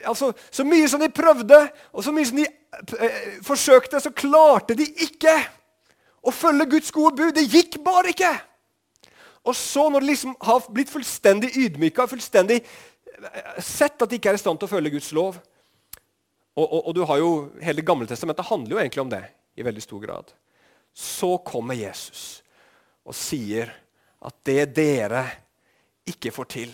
altså, 0.06 0.30
Så 0.54 0.62
mye 0.64 0.86
som 0.88 1.02
de 1.02 1.10
prøvde, 1.10 1.58
og 1.90 2.06
så 2.06 2.14
mye 2.14 2.30
som 2.30 2.38
de 2.38 2.46
eh, 2.46 3.18
forsøkte, 3.42 4.00
så 4.06 4.14
klarte 4.14 4.78
de 4.78 4.86
ikke 5.08 5.34
å 6.22 6.30
følge 6.30 6.70
Guds 6.76 6.94
gode 6.94 7.16
bud. 7.18 7.34
Det 7.34 7.48
gikk 7.48 7.80
bare 7.82 8.14
ikke. 8.14 8.32
Og 9.42 9.56
så, 9.56 9.88
når 9.90 10.04
de 10.04 10.12
liksom 10.12 10.38
har 10.46 10.66
blitt 10.70 10.94
fullstendig 10.94 11.56
ydmyka, 11.58 12.06
fullstendig 12.06 12.62
eh, 12.62 13.54
sett 13.58 13.98
at 13.98 14.06
de 14.06 14.22
ikke 14.22 14.30
er 14.30 14.38
i 14.38 14.46
stand 14.46 14.62
til 14.62 14.70
å 14.70 14.76
følge 14.76 14.94
Guds 14.94 15.10
lov, 15.16 15.42
og, 16.58 16.66
og, 16.66 16.80
og, 16.88 16.94
du 16.94 17.04
har 17.06 17.20
jo, 17.22 17.32
Hele 17.62 17.84
Gammeltestamentet 17.86 18.48
handler 18.48 18.74
jo 18.74 18.80
egentlig 18.82 19.02
om 19.04 19.12
det 19.12 19.22
i 19.58 19.66
veldig 19.66 19.82
stor 19.84 20.02
grad. 20.02 20.32
Så 20.94 21.36
kommer 21.46 21.78
Jesus 21.78 22.40
og 23.06 23.14
sier 23.16 23.70
at 24.18 24.34
det 24.48 24.64
dere 24.74 25.22
ikke 26.08 26.32
får 26.34 26.48
til, 26.50 26.72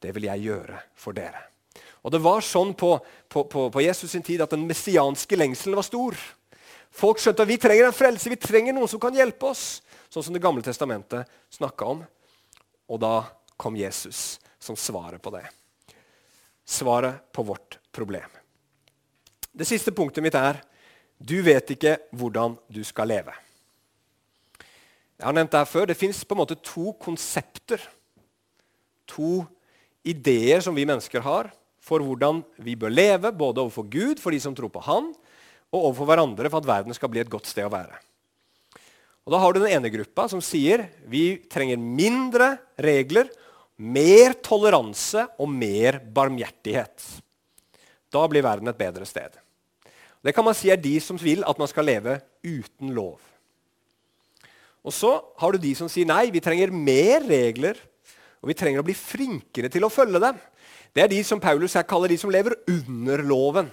det 0.00 0.14
vil 0.16 0.28
jeg 0.28 0.46
gjøre 0.48 0.80
for 0.96 1.16
dere. 1.16 1.42
Og 2.06 2.12
Det 2.14 2.22
var 2.22 2.44
sånn 2.46 2.72
på, 2.78 2.92
på, 3.28 3.44
på, 3.50 3.66
på 3.74 3.82
Jesus 3.82 4.12
sin 4.14 4.24
tid 4.24 4.44
at 4.44 4.52
den 4.54 4.64
messianske 4.68 5.36
lengselen 5.36 5.76
var 5.76 5.84
stor. 5.84 6.16
Folk 6.96 7.20
skjønte 7.20 7.42
at 7.42 7.50
vi 7.50 7.58
trenger 7.60 7.88
en 7.88 7.96
frelse, 7.96 8.30
vi 8.30 8.38
trenger 8.40 8.76
noen 8.76 8.88
som 8.88 9.02
kan 9.02 9.16
hjelpe 9.16 9.50
oss. 9.50 9.82
Sånn 10.08 10.22
som 10.22 10.36
Det 10.36 10.40
gamle 10.40 10.64
testamentet 10.64 11.28
snakka 11.52 11.90
om. 11.96 12.04
Og 12.86 13.02
da 13.02 13.26
kom 13.58 13.76
Jesus 13.76 14.38
som 14.62 14.78
svaret 14.78 15.20
på 15.20 15.34
det. 15.34 15.44
Svaret 16.64 17.26
på 17.34 17.42
vårt 17.46 17.80
problem. 17.92 18.30
Det 19.56 19.64
siste 19.64 19.92
punktet 19.94 20.24
mitt 20.24 20.36
er 20.36 20.60
du 21.16 21.38
vet 21.40 21.70
ikke 21.72 21.96
hvordan 22.12 22.58
du 22.68 22.82
skal 22.84 23.08
leve. 23.08 23.32
Jeg 25.16 25.24
har 25.24 25.32
nevnt 25.32 25.52
det 25.54 25.62
her 25.62 25.70
før. 25.70 25.86
Det 25.88 25.96
fins 25.96 26.24
to 26.62 26.92
konsepter, 27.00 27.80
to 29.08 29.46
ideer 30.04 30.60
som 30.60 30.74
vi 30.76 30.84
mennesker 30.84 31.24
har 31.24 31.48
for 31.80 32.02
hvordan 32.02 32.42
vi 32.58 32.74
bør 32.76 32.90
leve, 32.90 33.32
både 33.32 33.62
overfor 33.62 33.86
Gud, 33.88 34.20
for 34.20 34.34
de 34.34 34.40
som 34.42 34.54
tror 34.54 34.68
på 34.74 34.82
Han, 34.82 35.14
og 35.72 35.84
overfor 35.84 36.10
hverandre 36.10 36.50
for 36.50 36.58
at 36.60 36.68
verden 36.68 36.94
skal 36.94 37.08
bli 37.08 37.22
et 37.22 37.30
godt 37.30 37.46
sted 37.46 37.64
å 37.64 37.72
være. 37.72 37.96
Og 39.26 39.32
Da 39.32 39.38
har 39.42 39.52
du 39.52 39.60
den 39.60 39.72
ene 39.72 39.90
gruppa 39.90 40.28
som 40.30 40.42
sier 40.42 40.86
vi 41.08 41.38
trenger 41.50 41.78
mindre 41.78 42.58
regler, 42.78 43.30
mer 43.76 44.36
toleranse 44.42 45.26
og 45.38 45.48
mer 45.50 45.98
barmhjertighet. 46.00 47.22
Da 48.10 48.22
blir 48.30 48.46
verden 48.46 48.70
et 48.70 48.78
bedre 48.78 49.06
sted. 49.06 49.34
Det 50.26 50.34
kan 50.34 50.42
man 50.42 50.56
si 50.58 50.72
er 50.74 50.80
de 50.80 50.96
som 50.98 51.18
vil 51.22 51.44
at 51.46 51.58
man 51.60 51.70
skal 51.70 51.86
leve 51.86 52.18
uten 52.42 52.90
lov. 52.96 53.20
Og 54.86 54.94
så 54.94 55.12
har 55.38 55.54
du 55.54 55.62
de 55.62 55.72
som 55.78 55.90
sier 55.90 56.06
nei, 56.06 56.32
vi 56.34 56.42
trenger 56.42 56.74
mer 56.74 57.22
regler, 57.26 57.78
og 58.42 58.50
vi 58.50 58.56
trenger 58.58 58.82
å 58.82 58.86
bli 58.86 58.94
flinkere 58.94 59.70
til 59.70 59.86
å 59.86 59.90
følge 59.90 60.22
dem. 60.22 60.38
Det 60.94 61.04
er 61.04 61.10
de 61.12 61.18
som 61.26 61.42
Paulus 61.42 61.74
her 61.78 61.86
kaller 61.86 62.10
de 62.10 62.18
som 62.18 62.30
lever 62.32 62.56
under 62.70 63.22
loven. 63.26 63.70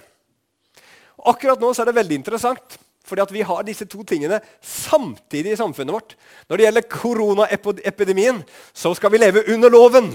Og 1.22 1.30
akkurat 1.34 1.62
nå 1.62 1.70
er 1.72 1.88
det 1.88 1.96
veldig 1.96 2.18
interessant, 2.20 2.78
fordi 3.04 3.36
vi 3.36 3.46
har 3.46 3.66
disse 3.66 3.86
to 3.90 4.02
tingene 4.06 4.40
samtidig 4.64 5.54
i 5.54 5.58
samfunnet 5.60 5.94
vårt. 5.94 6.14
Når 6.48 6.56
det 6.56 6.66
gjelder 6.66 6.88
koronaepidemien, 6.92 8.42
så 8.72 8.94
skal 8.96 9.12
vi 9.12 9.22
leve 9.22 9.44
under 9.54 9.72
loven. 9.72 10.14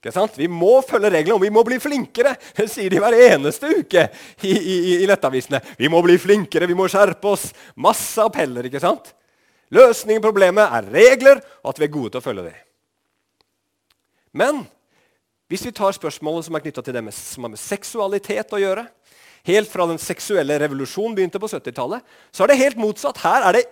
Ikke 0.00 0.14
sant? 0.14 0.36
Vi 0.40 0.46
må 0.48 0.78
følge 0.88 1.10
reglene, 1.12 1.36
og 1.36 1.42
vi 1.44 1.52
må 1.52 1.60
bli 1.66 1.76
flinkere. 1.76 2.32
Det 2.56 2.64
sier 2.72 2.88
de 2.88 3.00
hver 3.02 3.12
eneste 3.28 3.68
uke 3.68 4.06
i, 4.48 4.52
i, 4.56 4.76
i 5.04 5.08
nettavisene. 5.08 5.60
Vi 5.76 5.90
må 5.92 6.00
bli 6.04 6.16
flinkere, 6.20 6.68
vi 6.70 6.76
må 6.76 6.86
skjerpe 6.88 7.28
oss. 7.28 7.50
Masse 7.76 8.24
appeller. 8.24 8.64
ikke 8.64 8.80
sant? 8.80 9.12
Løsningen 9.70 10.22
på 10.24 10.30
problemet 10.30 10.72
er 10.72 10.88
regler, 10.94 11.42
og 11.60 11.74
at 11.74 11.80
vi 11.82 11.86
er 11.86 11.92
gode 11.92 12.14
til 12.14 12.22
å 12.22 12.24
følge 12.24 12.46
dem. 12.48 12.62
Men 14.40 14.62
hvis 15.52 15.66
vi 15.66 15.72
tar 15.76 15.92
spørsmålet 15.92 16.46
som 16.46 16.56
er 16.56 16.64
knytta 16.64 16.84
til 16.86 16.96
det 16.96 17.02
med, 17.04 17.14
som 17.16 17.44
har 17.44 17.52
med 17.52 17.60
seksualitet 17.60 18.54
å 18.56 18.60
gjøre, 18.62 18.86
helt 19.50 19.68
fra 19.68 19.84
den 19.90 20.00
seksuelle 20.00 20.56
revolusjonen 20.62 21.16
begynte 21.18 21.42
på 21.42 21.50
70-tallet, 21.50 22.06
så 22.32 22.46
er 22.46 22.52
det 22.52 22.60
helt 22.62 22.80
motsatt. 22.80 23.20
Her 23.20 23.50
er 23.50 23.58
det 23.58 23.66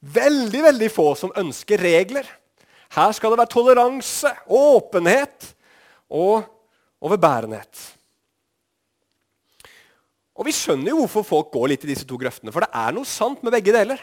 veldig, 0.00 0.64
veldig 0.70 0.90
få 0.94 1.10
som 1.20 1.36
ønsker 1.36 1.84
regler. 1.84 2.24
Her 2.96 3.12
skal 3.12 3.34
det 3.34 3.42
være 3.42 3.52
toleranse, 3.52 4.32
åpenhet 4.48 5.52
og 6.10 6.46
overbærenhet. 7.02 7.82
Og 10.36 10.44
Vi 10.44 10.52
skjønner 10.52 10.92
jo 10.92 11.00
hvorfor 11.02 11.24
folk 11.24 11.52
går 11.54 11.72
litt 11.72 11.86
i 11.86 11.92
disse 11.94 12.06
to 12.08 12.18
grøftene, 12.20 12.52
for 12.52 12.64
det 12.64 12.70
er 12.76 12.92
noe 12.92 13.08
sant 13.08 13.42
med 13.42 13.54
begge 13.56 13.72
deler. 13.72 14.02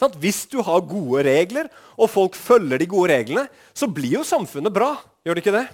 Sånn 0.00 0.16
hvis 0.20 0.44
du 0.48 0.60
har 0.64 0.84
gode 0.88 1.24
regler, 1.24 1.68
og 1.96 2.08
folk 2.12 2.36
følger 2.36 2.80
de 2.80 2.88
gode 2.88 3.12
reglene, 3.12 3.46
så 3.76 3.88
blir 3.88 4.20
jo 4.20 4.26
samfunnet 4.26 4.72
bra. 4.72 4.94
Gjør 5.24 5.36
det 5.36 5.44
ikke 5.44 5.56
det? 5.56 5.66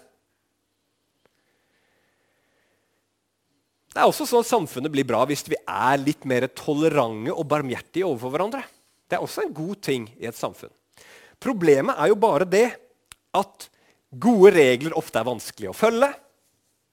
Det 3.97 4.03
er 4.03 4.11
også 4.11 4.27
sånn 4.29 4.43
at 4.45 4.51
Samfunnet 4.51 4.93
blir 4.93 5.07
bra 5.09 5.23
hvis 5.25 5.47
vi 5.49 5.57
er 5.57 5.97
litt 5.97 6.27
mer 6.29 6.45
tolerante 6.53 7.33
og 7.33 7.47
barmhjertige 7.49 8.05
overfor 8.05 8.35
hverandre. 8.35 8.61
Det 9.09 9.17
er 9.17 9.23
også 9.25 9.47
en 9.47 9.55
god 9.57 9.79
ting 9.81 10.05
i 10.21 10.27
et 10.29 10.37
samfunn. 10.37 10.73
Problemet 11.41 11.97
er 11.97 12.11
jo 12.11 12.19
bare 12.21 12.45
det 12.45 12.67
at 13.37 13.69
Gode 14.15 14.53
regler 14.55 14.95
ofte 14.97 15.19
er 15.19 15.27
vanskelig 15.27 15.73
å 15.73 15.77
følge. 15.77 16.13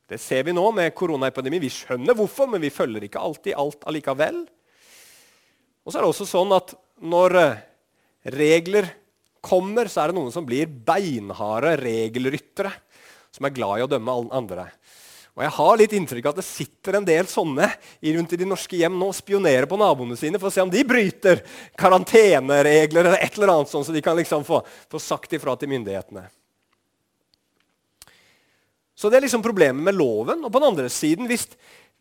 Det 0.09 0.17
ser 0.21 0.43
vi 0.47 0.55
nå 0.55 0.63
med 0.75 0.95
koronaepidemi. 0.97 1.61
Vi 1.63 1.71
skjønner 1.71 2.17
hvorfor, 2.17 2.49
men 2.49 2.61
vi 2.63 2.73
følger 2.73 3.05
ikke 3.05 3.21
alltid 3.21 3.57
alt 3.59 3.85
allikevel. 3.89 4.41
Og 5.83 5.91
så 5.91 5.99
er 5.99 6.03
det 6.03 6.09
også 6.09 6.27
sånn 6.27 6.55
at 6.55 6.73
når 7.03 7.37
eh, 7.39 7.61
regler 8.33 8.89
kommer, 9.43 9.89
så 9.91 10.03
er 10.03 10.11
det 10.11 10.17
noen 10.17 10.33
som 10.33 10.45
blir 10.47 10.67
beinharde 10.67 11.75
regelryttere, 11.81 12.71
som 13.33 13.47
er 13.47 13.55
glad 13.55 13.79
i 13.81 13.85
å 13.85 13.89
dømme 13.91 14.19
andre. 14.33 14.67
Og 15.33 15.41
Jeg 15.41 15.53
har 15.55 15.79
litt 15.81 15.95
inntrykk 15.97 16.27
av 16.27 16.35
at 16.35 16.43
det 16.43 16.45
sitter 16.45 16.99
en 16.99 17.07
del 17.07 17.25
sånne 17.29 17.65
rundt 18.15 18.35
i 18.35 18.39
de 18.39 18.47
norske 18.47 18.77
hjem 18.77 18.99
nå 18.99 19.09
og 19.09 19.17
spionerer 19.17 19.65
på 19.69 19.79
naboene 19.81 20.17
sine 20.19 20.37
for 20.37 20.51
å 20.51 20.53
se 20.53 20.61
om 20.61 20.69
de 20.71 20.83
bryter 20.85 21.41
karanteneregler 21.79 23.09
eller 23.09 23.17
et 23.17 23.39
eller 23.39 23.55
annet 23.55 23.71
sånn, 23.71 23.85
så 23.85 23.95
de 23.95 24.03
kan 24.05 24.17
liksom 24.19 24.45
få, 24.45 24.61
få 24.61 25.01
sagt 25.01 25.33
ifra 25.33 25.57
til 25.57 25.73
myndighetene. 25.73 26.27
Så 29.03 29.09
det 29.11 29.17
er 29.19 29.25
liksom 29.25 29.41
problemet 29.43 29.83
med 29.83 29.97
loven. 29.97 30.45
Og 30.47 30.51
på 30.51 30.61
den 30.61 30.69
andre 30.69 30.87
siden, 30.87 31.27
hvis, 31.27 31.41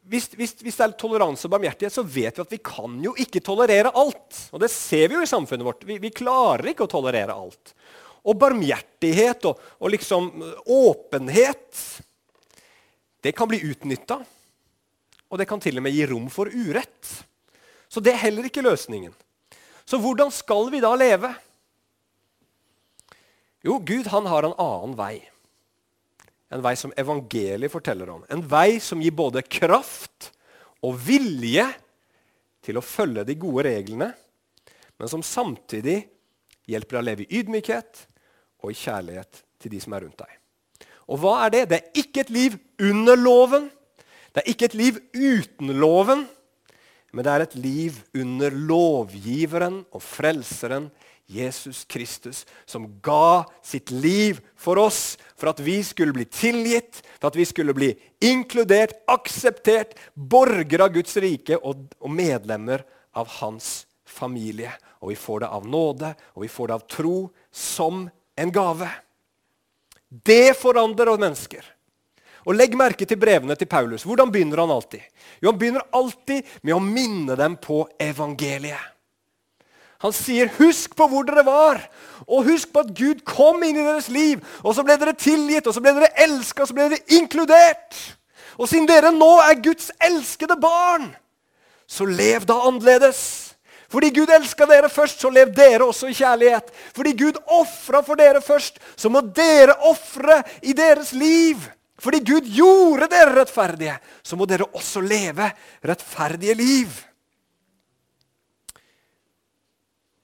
hvis, 0.06 0.28
hvis, 0.38 0.52
hvis, 0.62 0.76
det 0.78 0.84
er 0.84 0.92
toleranse 0.94 1.48
og 1.48 1.50
barmhjertighet, 1.56 1.96
så 1.96 2.04
vet 2.06 2.36
vi 2.38 2.44
at 2.44 2.52
vi 2.54 2.60
kan 2.62 2.94
jo 3.02 3.16
ikke 3.18 3.42
tolerere 3.42 3.90
alt. 3.90 4.38
Og 4.54 4.62
det 4.62 4.68
ser 4.70 5.08
vi 5.10 5.16
jo 5.16 5.24
i 5.26 5.30
samfunnet 5.30 5.66
vårt. 5.66 5.82
Vi, 5.88 5.96
vi 5.98 6.12
klarer 6.14 6.70
ikke 6.70 6.86
å 6.86 6.92
tolerere 6.92 7.34
alt. 7.34 7.74
Og 8.22 8.38
barmhjertighet 8.38 9.48
og, 9.50 9.64
og 9.82 9.90
liksom 9.96 10.30
åpenhet, 10.70 11.82
det 13.26 13.34
kan 13.34 13.50
bli 13.50 13.58
utnytta. 13.72 14.20
Og 15.26 15.42
det 15.42 15.48
kan 15.50 15.66
til 15.66 15.82
og 15.82 15.86
med 15.88 15.98
gi 15.98 16.06
rom 16.06 16.30
for 16.30 16.54
urett. 16.54 17.16
Så 17.90 17.98
det 17.98 18.14
er 18.14 18.22
heller 18.28 18.46
ikke 18.46 18.62
løsningen. 18.62 19.10
Så 19.82 19.98
hvordan 19.98 20.30
skal 20.30 20.70
vi 20.70 20.86
da 20.86 20.94
leve? 20.94 21.34
Jo, 23.66 23.82
Gud 23.82 24.06
han 24.14 24.30
har 24.30 24.46
en 24.46 24.54
annen 24.54 24.94
vei. 25.02 25.16
En 26.52 26.62
vei 26.64 26.74
som 26.76 26.92
evangeliet 27.00 27.72
forteller 27.72 28.10
om. 28.12 28.24
En 28.28 28.42
vei 28.44 28.76
som 28.82 29.00
gir 29.00 29.14
både 29.16 29.44
kraft 29.46 30.30
og 30.84 30.98
vilje 31.00 31.64
til 32.62 32.78
å 32.78 32.84
følge 32.84 33.24
de 33.26 33.38
gode 33.40 33.64
reglene, 33.70 34.12
men 34.98 35.10
som 35.10 35.24
samtidig 35.24 36.02
hjelper 36.68 36.98
deg 36.98 37.02
å 37.02 37.06
leve 37.08 37.24
i 37.24 37.40
ydmykhet 37.40 38.04
og 38.62 38.70
i 38.70 38.78
kjærlighet 38.78 39.42
til 39.62 39.72
de 39.72 39.80
som 39.82 39.96
er 39.96 40.04
rundt 40.04 40.20
deg. 40.22 40.36
Og 41.10 41.18
hva 41.22 41.38
er 41.46 41.54
det? 41.54 41.62
Det 41.70 41.78
er 41.78 42.02
ikke 42.04 42.22
et 42.22 42.32
liv 42.32 42.58
under 42.82 43.18
loven. 43.18 43.66
Det 44.32 44.42
er 44.42 44.52
ikke 44.52 44.68
et 44.70 44.78
liv 44.78 45.00
uten 45.12 45.72
loven, 45.76 46.22
men 47.12 47.26
det 47.26 47.32
er 47.32 47.44
et 47.44 47.56
liv 47.60 47.98
under 48.16 48.54
lovgiveren 48.56 49.82
og 49.92 50.00
frelseren 50.04 50.88
Jesus 51.32 51.84
Kristus, 51.88 52.44
som 52.68 52.86
ga 53.02 53.44
sitt 53.64 53.90
liv 53.90 54.40
for 54.56 54.78
oss, 54.78 55.16
for 55.36 55.50
at 55.52 55.60
vi 55.64 55.78
skulle 55.84 56.14
bli 56.14 56.26
tilgitt, 56.28 57.00
for 57.18 57.30
at 57.30 57.38
vi 57.38 57.46
skulle 57.48 57.74
bli 57.76 57.90
inkludert, 58.20 58.94
akseptert, 59.10 59.96
borgere 60.14 60.86
av 60.86 60.94
Guds 60.94 61.16
rike 61.22 61.58
og, 61.58 61.88
og 61.98 62.12
medlemmer 62.12 62.84
av 63.16 63.30
hans 63.40 63.86
familie. 64.06 64.72
Og 65.02 65.14
vi 65.14 65.18
får 65.18 65.42
det 65.42 65.52
av 65.56 65.66
nåde, 65.66 66.12
og 66.36 66.44
vi 66.44 66.50
får 66.52 66.70
det 66.70 66.78
av 66.78 66.86
tro, 66.90 67.16
som 67.50 68.04
en 68.36 68.52
gave. 68.52 68.88
Det 70.08 70.52
forandrer 70.58 71.16
mennesker. 71.18 71.64
Og 72.42 72.56
Legg 72.58 72.74
merke 72.76 73.06
til 73.06 73.20
brevene 73.20 73.54
til 73.58 73.70
Paulus. 73.70 74.04
Hvordan 74.06 74.30
begynner 74.34 74.64
han 74.64 74.74
alltid? 74.74 75.02
Jo, 75.40 75.50
Han 75.50 75.58
begynner 75.58 75.86
alltid 75.94 76.46
med 76.62 76.74
å 76.74 76.82
minne 76.82 77.36
dem 77.38 77.56
på 77.56 77.84
evangeliet. 77.98 78.91
Han 80.02 80.12
sier, 80.12 80.50
'Husk 80.58 80.96
på 80.96 81.06
hvor 81.08 81.24
dere 81.24 81.46
var.' 81.46 81.88
Og 82.28 82.44
husk 82.46 82.72
på 82.72 82.80
at 82.84 82.94
Gud 82.94 83.24
kom 83.26 83.62
inn 83.62 83.76
i 83.76 83.86
deres 83.86 84.08
liv. 84.08 84.42
Og 84.62 84.74
så 84.74 84.84
ble 84.86 84.96
dere 84.96 85.14
tilgitt, 85.18 85.66
og 85.66 85.74
så 85.74 85.80
ble 85.82 85.94
dere 85.96 86.12
elska, 86.22 86.62
og 86.62 86.68
så 86.68 86.74
ble 86.74 86.88
dere 86.90 87.18
inkludert. 87.18 87.98
Og 88.58 88.68
siden 88.68 88.86
dere 88.86 89.10
nå 89.14 89.30
er 89.42 89.62
Guds 89.62 89.90
elskede 90.02 90.56
barn, 90.60 91.08
så 91.88 92.06
lev 92.06 92.46
da 92.46 92.60
annerledes. 92.68 93.52
Fordi 93.92 94.08
Gud 94.14 94.30
elska 94.32 94.66
dere 94.70 94.88
først, 94.88 95.20
så 95.20 95.28
lev 95.28 95.50
dere 95.56 95.84
også 95.84 96.08
i 96.08 96.16
kjærlighet. 96.16 96.70
Fordi 96.96 97.12
Gud 97.18 97.40
ofra 97.46 98.00
for 98.06 98.16
dere 98.16 98.40
først, 98.40 98.78
så 98.96 99.10
må 99.12 99.20
dere 99.20 99.74
ofre 99.90 100.40
i 100.62 100.72
deres 100.72 101.12
liv. 101.12 101.60
Fordi 102.00 102.22
Gud 102.24 102.48
gjorde 102.48 103.10
dere 103.12 103.34
rettferdige, 103.36 103.98
så 104.24 104.36
må 104.36 104.48
dere 104.48 104.70
også 104.72 105.02
leve 105.04 105.50
rettferdige 105.84 106.54
liv. 106.54 107.11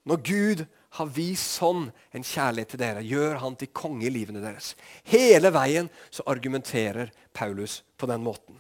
Når 0.09 0.23
Gud 0.25 0.65
har 0.97 1.11
vist 1.13 1.59
sånn 1.59 1.89
en 2.17 2.25
kjærlighet 2.25 2.73
til 2.73 2.81
dere, 2.81 3.05
gjør 3.05 3.37
han 3.43 3.59
til 3.61 3.71
konge 3.77 4.07
i 4.09 4.13
livene 4.13 4.41
deres. 4.41 4.73
Hele 5.11 5.53
veien 5.53 5.91
så 6.09 6.25
argumenterer 6.31 7.13
Paulus 7.37 7.83
på 8.01 8.09
den 8.09 8.25
måten. 8.25 8.57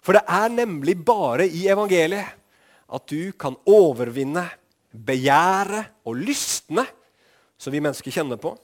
For 0.00 0.16
det 0.16 0.24
er 0.24 0.48
nemlig 0.54 0.96
bare 1.04 1.44
i 1.44 1.66
evangeliet 1.68 2.32
at 2.88 3.04
du 3.12 3.34
kan 3.36 3.58
overvinne 3.68 4.46
begjæret 4.88 5.92
og 6.08 6.16
lystne 6.16 6.86
som 7.60 7.74
vi 7.74 7.82
mennesker 7.84 8.14
kjenner 8.14 8.40
på. 8.40 8.54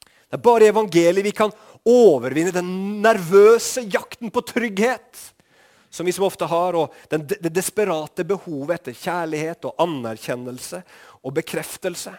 Det 0.00 0.38
er 0.38 0.46
bare 0.46 0.64
i 0.64 0.72
evangeliet 0.72 1.26
vi 1.26 1.34
kan 1.36 1.52
overvinne 1.84 2.54
den 2.54 2.70
nervøse 3.04 3.84
jakten 3.92 4.32
på 4.32 4.40
trygghet 4.48 5.33
som 5.94 6.06
vi 6.06 6.12
som 6.12 6.26
ofte 6.26 6.48
har, 6.50 6.74
og 6.74 6.94
den, 7.12 7.22
det 7.28 7.52
desperate 7.54 8.26
behovet 8.26 8.80
etter 8.80 8.96
kjærlighet 8.98 9.68
og 9.68 9.82
anerkjennelse 9.84 10.80
og 11.22 11.36
bekreftelse. 11.36 12.14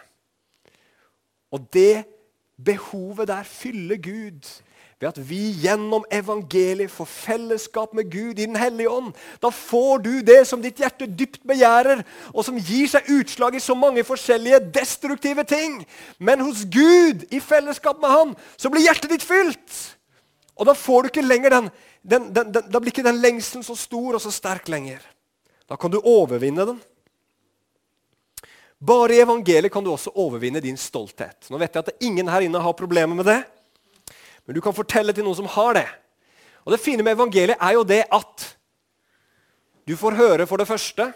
Og 1.52 1.66
det 1.76 2.06
behovet 2.56 3.28
der 3.28 3.44
fyller 3.44 4.00
Gud 4.00 4.48
ved 4.96 5.10
at 5.10 5.18
vi 5.28 5.50
gjennom 5.60 6.06
evangeliet 6.08 6.90
får 6.90 7.04
fellesskap 7.04 7.92
med 7.94 8.08
Gud 8.08 8.38
i 8.38 8.46
Den 8.46 8.56
hellige 8.56 8.88
ånd. 8.90 9.10
Da 9.42 9.50
får 9.52 9.98
du 9.98 10.10
det 10.24 10.38
som 10.48 10.62
ditt 10.64 10.80
hjerte 10.80 11.04
dypt 11.06 11.42
begjærer, 11.44 12.00
og 12.32 12.46
som 12.46 12.56
gir 12.56 12.88
seg 12.88 13.10
utslag 13.12 13.58
i 13.58 13.60
så 13.60 13.76
mange 13.76 14.04
forskjellige 14.08 14.62
destruktive 14.72 15.44
ting. 15.44 15.82
Men 16.18 16.40
hos 16.40 16.64
Gud, 16.64 17.28
i 17.28 17.40
fellesskap 17.44 18.00
med 18.00 18.08
Han, 18.08 18.34
så 18.56 18.72
blir 18.72 18.88
hjertet 18.88 19.12
ditt 19.12 19.26
fylt. 19.26 19.95
Og 20.56 20.66
da 20.68 20.74
får 20.76 21.02
du 21.02 21.08
ikke 21.12 21.26
lenger 21.26 21.52
den 21.52 21.70
den, 22.06 22.32
den, 22.32 22.52
den, 22.52 22.68
da 22.70 22.80
blir 22.80 22.92
ikke 22.94 23.04
den 23.06 23.18
lengselen 23.18 23.64
så 23.66 23.74
stor 23.78 24.14
og 24.14 24.22
så 24.22 24.30
sterk 24.30 24.68
lenger. 24.70 25.00
Da 25.66 25.74
kan 25.76 25.90
du 25.90 25.98
overvinne 25.98 26.66
den. 26.68 26.78
Bare 28.78 29.16
i 29.16 29.22
evangeliet 29.24 29.72
kan 29.72 29.82
du 29.82 29.90
også 29.90 30.12
overvinne 30.14 30.62
din 30.62 30.78
stolthet. 30.78 31.48
Nå 31.50 31.58
vet 31.58 31.74
jeg 31.74 31.82
at 31.82 32.04
ingen 32.06 32.28
her 32.30 32.46
inne 32.46 32.62
har 32.62 32.76
problemer 32.78 33.18
med 33.18 33.26
det, 33.26 33.40
men 34.46 34.54
du 34.54 34.62
kan 34.62 34.76
fortelle 34.76 35.14
til 35.16 35.26
noen 35.26 35.40
som 35.40 35.50
har 35.50 35.80
det. 35.80 35.86
Og 36.62 36.74
Det 36.74 36.82
fine 36.82 37.02
med 37.02 37.16
evangeliet 37.16 37.58
er 37.58 37.74
jo 37.74 37.82
det 37.86 38.04
at 38.12 38.46
du 39.86 39.96
får 39.98 40.18
høre 40.18 40.46
for 40.46 40.62
det 40.62 40.68
første 40.68 41.10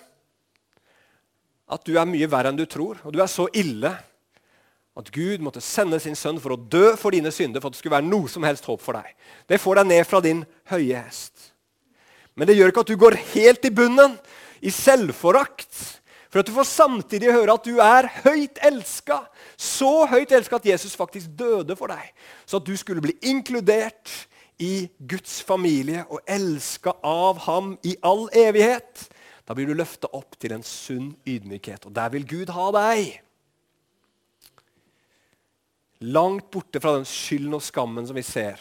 at 1.71 1.87
du 1.87 1.95
er 1.95 2.09
mye 2.09 2.27
verre 2.31 2.51
enn 2.51 2.59
du 2.59 2.67
tror, 2.67 2.99
og 3.05 3.15
du 3.15 3.21
er 3.23 3.31
så 3.31 3.47
ille 3.55 3.93
at 4.99 5.11
Gud 5.15 5.43
måtte 5.45 5.63
sende 5.63 6.01
sin 6.03 6.19
sønn 6.19 6.41
for 6.43 6.57
å 6.57 6.59
dø 6.59 6.97
for 6.99 7.15
dine 7.15 7.31
synder, 7.33 7.63
for 7.63 7.71
at 7.71 7.77
det 7.77 7.81
skulle 7.83 7.97
være 7.99 8.11
noe 8.11 8.29
som 8.31 8.45
helst 8.47 8.67
håp 8.67 8.83
for 8.83 8.99
deg. 8.99 9.15
Det 9.49 9.61
får 9.63 9.81
deg 9.81 9.91
ned 9.93 10.09
fra 10.09 10.21
din 10.25 10.43
høye 10.73 10.99
hest. 10.99 11.53
Men 12.35 12.49
det 12.49 12.57
gjør 12.59 12.73
ikke 12.73 12.85
at 12.85 12.91
du 12.91 12.99
går 13.01 13.19
helt 13.35 13.67
i 13.69 13.73
bunnen, 13.75 14.19
i 14.61 14.73
selvforakt. 14.75 16.01
For 16.31 16.43
at 16.43 16.47
du 16.47 16.55
får 16.55 16.69
samtidig 16.69 17.33
høre 17.35 17.55
at 17.57 17.67
du 17.67 17.81
er 17.83 18.07
høyt 18.25 18.61
elska. 18.67 19.23
Så 19.59 20.07
høyt 20.11 20.35
elska 20.37 20.61
at 20.61 20.69
Jesus 20.69 20.95
faktisk 20.99 21.33
døde 21.39 21.75
for 21.79 21.91
deg. 21.91 22.13
Så 22.47 22.61
at 22.61 22.67
du 22.67 22.77
skulle 22.79 23.03
bli 23.03 23.17
inkludert 23.27 24.13
i 24.61 24.91
Guds 25.11 25.41
familie 25.43 26.05
og 26.11 26.21
elska 26.29 26.95
av 27.07 27.41
ham 27.47 27.75
i 27.87 27.97
all 28.07 28.29
evighet. 28.37 29.09
Da 29.49 29.57
blir 29.57 29.67
du 29.67 29.75
løfta 29.75 30.11
opp 30.15 30.37
til 30.39 30.55
en 30.55 30.63
sunn 30.67 31.15
ydmykhet, 31.27 31.89
og 31.89 31.97
der 31.97 32.13
vil 32.15 32.29
Gud 32.29 32.53
ha 32.55 32.69
deg. 32.77 33.17
Langt 36.01 36.49
borte 36.53 36.81
fra 36.81 36.95
den 36.97 37.05
skylden 37.09 37.59
og 37.59 37.65
skammen 37.65 38.07
som 38.09 38.17
vi 38.17 38.25
ser, 38.25 38.61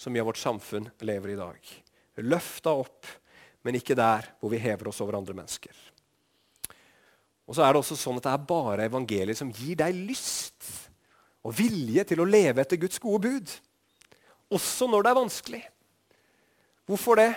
som 0.00 0.14
mye 0.14 0.22
av 0.24 0.30
vårt 0.30 0.40
samfunn 0.40 0.88
lever 1.04 1.34
i 1.34 1.40
dag. 1.40 1.72
Løfta 2.24 2.72
opp, 2.80 3.08
men 3.62 3.76
ikke 3.76 3.96
der 3.98 4.30
hvor 4.40 4.52
vi 4.52 4.60
hever 4.62 4.88
oss 4.88 5.02
over 5.04 5.18
andre 5.18 5.36
mennesker. 5.36 5.74
Og 7.44 7.58
så 7.58 7.66
er 7.66 7.74
det 7.74 7.82
også 7.82 7.98
sånn 7.98 8.16
at 8.20 8.24
det 8.24 8.32
er 8.32 8.48
bare 8.48 8.88
evangeliet 8.88 9.36
som 9.36 9.52
gir 9.52 9.76
deg 9.82 10.00
lyst 10.08 10.70
og 11.44 11.52
vilje 11.58 12.06
til 12.08 12.22
å 12.22 12.28
leve 12.28 12.62
etter 12.62 12.80
Guds 12.80 13.02
gode 13.02 13.28
bud. 13.28 13.54
Også 14.56 14.88
når 14.88 15.04
det 15.04 15.12
er 15.12 15.20
vanskelig. 15.20 15.62
Hvorfor 16.88 17.18
det? 17.20 17.30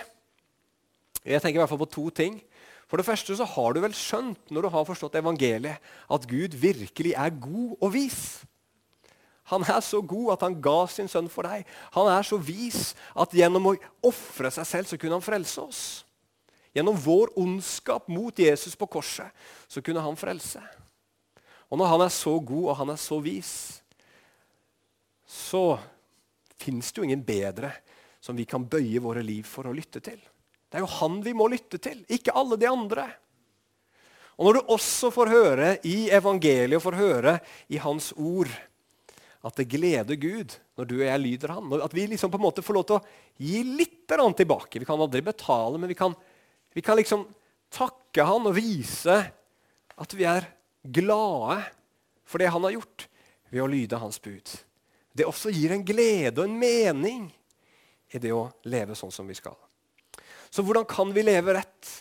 Jeg 1.26 1.42
tenker 1.42 1.58
i 1.58 1.62
hvert 1.64 1.72
fall 1.74 1.84
på 1.84 1.92
to 1.92 2.08
ting. 2.14 2.40
For 2.86 2.96
det 2.96 3.06
første 3.08 3.36
så 3.36 3.44
har 3.50 3.74
du 3.74 3.82
vel 3.82 3.94
skjønt 3.98 4.52
når 4.54 4.64
du 4.64 4.72
har 4.72 4.88
forstått 4.88 5.18
evangeliet, 5.18 5.82
at 5.82 6.28
Gud 6.30 6.54
virkelig 6.56 7.16
er 7.18 7.40
god 7.42 7.74
og 7.80 7.90
vis. 7.96 8.20
Han 9.52 9.62
er 9.62 9.80
så 9.84 10.00
god 10.02 10.32
at 10.34 10.44
han 10.46 10.56
ga 10.62 10.78
sin 10.90 11.08
sønn 11.10 11.28
for 11.30 11.46
deg. 11.46 11.66
Han 11.94 12.10
er 12.10 12.26
så 12.26 12.38
vis 12.42 12.94
at 13.14 13.34
gjennom 13.36 13.70
å 13.70 13.76
ofre 14.06 14.50
seg 14.54 14.66
selv 14.66 14.90
så 14.90 14.98
kunne 14.98 15.18
han 15.18 15.24
frelse 15.24 15.62
oss. 15.62 15.82
Gjennom 16.74 16.98
vår 17.00 17.30
ondskap 17.40 18.10
mot 18.12 18.36
Jesus 18.36 18.74
på 18.76 18.88
korset 18.90 19.30
så 19.70 19.80
kunne 19.80 20.02
han 20.04 20.18
frelse. 20.18 20.60
Og 21.70 21.78
når 21.78 21.92
han 21.92 22.06
er 22.06 22.14
så 22.14 22.34
god 22.38 22.70
og 22.72 22.78
han 22.82 22.92
er 22.92 23.00
så 23.00 23.18
vis, 23.22 23.52
så 25.26 25.78
fins 26.58 26.90
det 26.90 27.00
jo 27.00 27.06
ingen 27.06 27.24
bedre 27.26 27.70
som 28.22 28.36
vi 28.38 28.46
kan 28.48 28.66
bøye 28.66 29.02
våre 29.02 29.22
liv 29.24 29.46
for 29.46 29.68
å 29.68 29.74
lytte 29.74 30.02
til. 30.02 30.18
Det 30.66 30.78
er 30.78 30.84
jo 30.84 30.94
han 30.98 31.20
vi 31.22 31.34
må 31.36 31.46
lytte 31.50 31.78
til, 31.82 32.02
ikke 32.10 32.34
alle 32.34 32.58
de 32.58 32.68
andre. 32.70 33.06
Og 34.36 34.48
Når 34.48 34.58
du 34.58 34.72
også 34.74 35.10
får 35.14 35.32
høre 35.32 35.68
i 35.88 36.10
evangeliet 36.12 36.76
og 36.76 36.84
får 36.84 36.98
høre 36.98 37.38
i 37.72 37.78
hans 37.80 38.10
ord 38.18 38.50
at 39.44 39.58
det 39.58 39.68
gleder 39.70 40.18
Gud 40.20 40.54
når 40.78 40.88
du 40.88 40.94
og 40.98 41.06
jeg 41.06 41.22
lyder 41.22 41.52
han, 41.56 41.72
at 41.82 41.94
vi 41.94 42.06
liksom 42.10 42.32
på 42.32 42.38
en 42.40 42.46
måte 42.46 42.64
får 42.64 42.76
lov 42.76 42.86
til 42.88 42.98
å 42.98 43.04
gi 43.42 43.62
litt 43.66 44.06
tilbake 44.06 44.78
Vi 44.78 44.86
kan 44.86 45.00
aldri 45.00 45.22
betale, 45.22 45.78
men 45.78 45.90
vi 45.90 45.98
kan, 45.98 46.14
vi 46.72 46.82
kan 46.82 46.96
liksom 46.96 47.26
takke 47.72 48.24
han 48.24 48.46
og 48.46 48.54
vise 48.56 49.16
at 49.96 50.14
vi 50.14 50.24
er 50.28 50.46
glade 50.82 51.58
for 52.26 52.38
det 52.38 52.50
han 52.52 52.64
har 52.66 52.76
gjort, 52.76 53.06
ved 53.50 53.62
å 53.62 53.70
lyde 53.70 53.98
hans 53.98 54.18
bud. 54.22 54.46
Det 55.16 55.26
også 55.26 55.52
gir 55.54 55.72
en 55.72 55.84
glede 55.86 56.42
og 56.42 56.48
en 56.48 56.58
mening 56.58 57.28
i 58.12 58.20
det 58.22 58.32
å 58.34 58.48
leve 58.68 58.96
sånn 58.98 59.14
som 59.14 59.26
vi 59.26 59.36
skal. 59.38 59.56
Så 60.50 60.64
hvordan 60.66 60.86
kan 60.88 61.12
vi 61.14 61.24
leve 61.26 61.54
rett? 61.56 61.92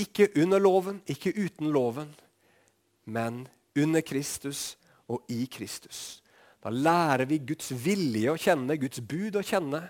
Ikke 0.00 0.28
under 0.42 0.62
loven, 0.62 1.00
ikke 1.06 1.34
uten 1.34 1.70
loven, 1.74 2.10
men 3.04 3.44
under 3.78 4.02
Kristus 4.06 4.74
og 5.12 5.28
i 5.32 5.44
Kristus. 5.50 6.22
Da 6.64 6.72
lærer 6.72 7.26
vi 7.28 7.42
Guds 7.44 7.72
vilje 7.76 8.32
å 8.32 8.40
kjenne, 8.40 8.78
Guds 8.80 9.02
bud 9.04 9.36
å 9.36 9.44
kjenne. 9.44 9.82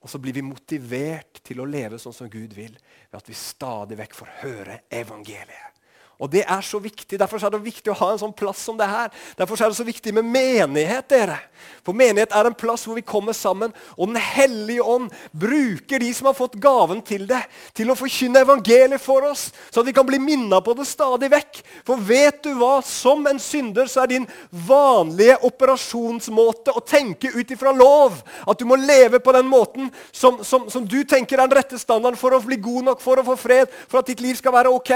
Og 0.00 0.08
så 0.08 0.20
blir 0.20 0.36
vi 0.36 0.44
motivert 0.44 1.42
til 1.44 1.60
å 1.60 1.68
leve 1.68 2.00
sånn 2.00 2.16
som 2.16 2.30
Gud 2.32 2.54
vil, 2.56 2.76
ved 3.08 3.18
at 3.20 3.28
vi 3.28 3.36
stadig 3.36 3.98
vekk 4.00 4.16
får 4.16 4.32
høre 4.42 4.78
evangeliet. 5.00 5.79
Og 6.20 6.28
det 6.32 6.44
er 6.44 6.60
så 6.64 6.78
viktig. 6.82 7.18
Derfor 7.18 7.40
er 7.40 7.54
det 7.54 7.62
viktig 7.64 7.92
å 7.92 7.96
ha 7.96 8.10
en 8.12 8.20
sånn 8.20 8.36
plass 8.36 8.60
som 8.68 8.76
det 8.78 8.88
her. 8.88 9.08
Derfor 9.38 9.56
er 9.56 9.72
det 9.72 9.78
så 9.78 9.86
viktig 9.86 10.12
med 10.14 10.28
menighet. 10.28 11.08
dere. 11.08 11.38
For 11.84 11.96
menighet 11.96 12.34
er 12.36 12.48
en 12.48 12.56
plass 12.56 12.84
hvor 12.86 12.96
vi 12.98 13.04
kommer 13.04 13.32
sammen, 13.36 13.72
og 13.96 14.10
Den 14.10 14.20
hellige 14.20 14.82
ånd 14.82 15.10
bruker 15.32 16.00
de 16.00 16.10
som 16.14 16.28
har 16.28 16.36
fått 16.36 16.58
gaven 16.60 17.00
til 17.02 17.26
det, 17.28 17.40
til 17.76 17.90
å 17.90 17.96
forkynne 17.98 18.42
evangeliet 18.44 19.00
for 19.00 19.24
oss, 19.28 19.48
så 19.70 19.80
at 19.80 19.88
vi 19.88 19.94
kan 19.96 20.06
bli 20.08 20.18
minna 20.20 20.60
på 20.64 20.74
det 20.76 20.86
stadig 20.88 21.30
vekk. 21.32 21.62
For 21.86 21.96
vet 21.96 22.42
du 22.44 22.52
hva? 22.58 22.80
Som 22.84 23.26
en 23.30 23.40
synder 23.40 23.88
så 23.90 24.04
er 24.04 24.12
din 24.12 24.28
vanlige 24.50 25.38
operasjonsmåte 25.46 26.74
å 26.76 26.84
tenke 26.84 27.32
ut 27.32 27.50
ifra 27.50 27.72
lov. 27.76 28.20
At 28.46 28.60
du 28.60 28.66
må 28.68 28.76
leve 28.80 29.22
på 29.22 29.34
den 29.36 29.48
måten 29.48 29.90
som, 30.12 30.42
som, 30.44 30.68
som 30.70 30.84
du 30.86 31.02
tenker 31.04 31.38
er 31.38 31.46
den 31.46 31.60
rette 31.60 31.80
standarden 31.80 32.20
for 32.20 32.34
å 32.34 32.44
bli 32.44 32.60
god 32.60 32.90
nok, 32.90 33.04
for 33.04 33.20
å 33.20 33.26
få 33.32 33.38
fred, 33.40 33.70
for 33.88 34.02
at 34.02 34.10
ditt 34.10 34.24
liv 34.24 34.36
skal 34.36 34.56
være 34.56 34.72
ok. 34.74 34.94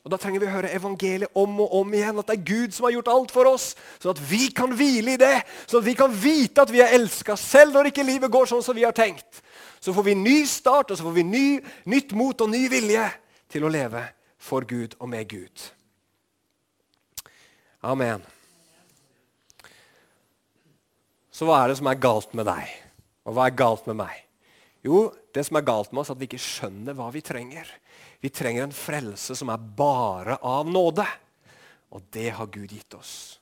Og 0.00 0.10
Da 0.10 0.16
trenger 0.16 0.40
vi 0.40 0.48
å 0.48 0.54
høre 0.54 0.72
evangeliet 0.72 1.36
om 1.36 1.58
og 1.60 1.74
om 1.82 1.94
igjen. 1.94 2.18
At 2.22 2.30
det 2.30 2.38
er 2.38 2.48
Gud 2.48 2.72
som 2.72 2.86
har 2.86 2.94
gjort 2.94 3.10
alt 3.12 3.34
for 3.34 3.50
oss. 3.50 3.74
Sånn 4.00 4.14
at 4.14 4.22
vi 4.30 4.48
kan 4.56 4.72
hvile 4.72 5.14
i 5.14 5.20
det. 5.20 5.42
Sånn 5.66 5.82
at 5.82 5.88
vi 5.90 5.96
kan 5.98 6.14
vite 6.14 6.64
at 6.64 6.72
vi 6.72 6.80
er 6.80 6.94
elska, 6.96 7.36
selv 7.36 7.76
når 7.76 7.90
ikke 7.90 8.06
livet 8.08 8.32
går 8.32 8.48
sånn 8.48 8.64
som 8.64 8.76
vi 8.78 8.86
har 8.86 8.96
tenkt. 8.96 9.42
Så 9.80 9.92
får 9.96 10.08
vi 10.08 10.16
ny 10.16 10.38
start, 10.48 10.90
og 10.90 10.96
så 10.98 11.04
får 11.04 11.18
vi 11.20 11.26
ny, 11.28 11.44
nytt 11.88 12.16
mot 12.16 12.40
og 12.40 12.50
ny 12.52 12.66
vilje 12.72 13.04
til 13.52 13.64
å 13.64 13.72
leve 13.72 14.02
for 14.40 14.64
Gud 14.68 14.96
og 14.98 15.08
med 15.12 15.28
Gud. 15.28 15.68
Amen. 17.84 18.24
Så 21.32 21.48
hva 21.48 21.62
er 21.62 21.72
det 21.72 21.78
som 21.80 21.88
er 21.88 22.00
galt 22.00 22.34
med 22.36 22.48
deg? 22.48 22.72
Og 23.24 23.36
hva 23.36 23.48
er 23.48 23.56
galt 23.56 23.86
med 23.88 24.00
meg? 24.00 24.16
Jo, 24.86 25.10
det 25.34 25.44
som 25.46 25.58
er 25.58 25.66
galt 25.66 25.90
med 25.92 26.02
oss, 26.02 26.12
er 26.12 26.16
at 26.16 26.22
vi 26.22 26.28
ikke 26.30 26.40
skjønner 26.40 26.96
hva 26.96 27.10
vi 27.12 27.20
trenger. 27.24 27.68
Vi 28.20 28.32
trenger 28.32 28.64
en 28.64 28.76
frelse 28.76 29.36
som 29.36 29.52
er 29.52 29.68
bare 29.76 30.38
av 30.40 30.68
nåde. 30.68 31.04
Og 31.90 32.04
det 32.14 32.30
har 32.36 32.48
Gud 32.52 32.72
gitt 32.72 32.96
oss. 32.96 33.40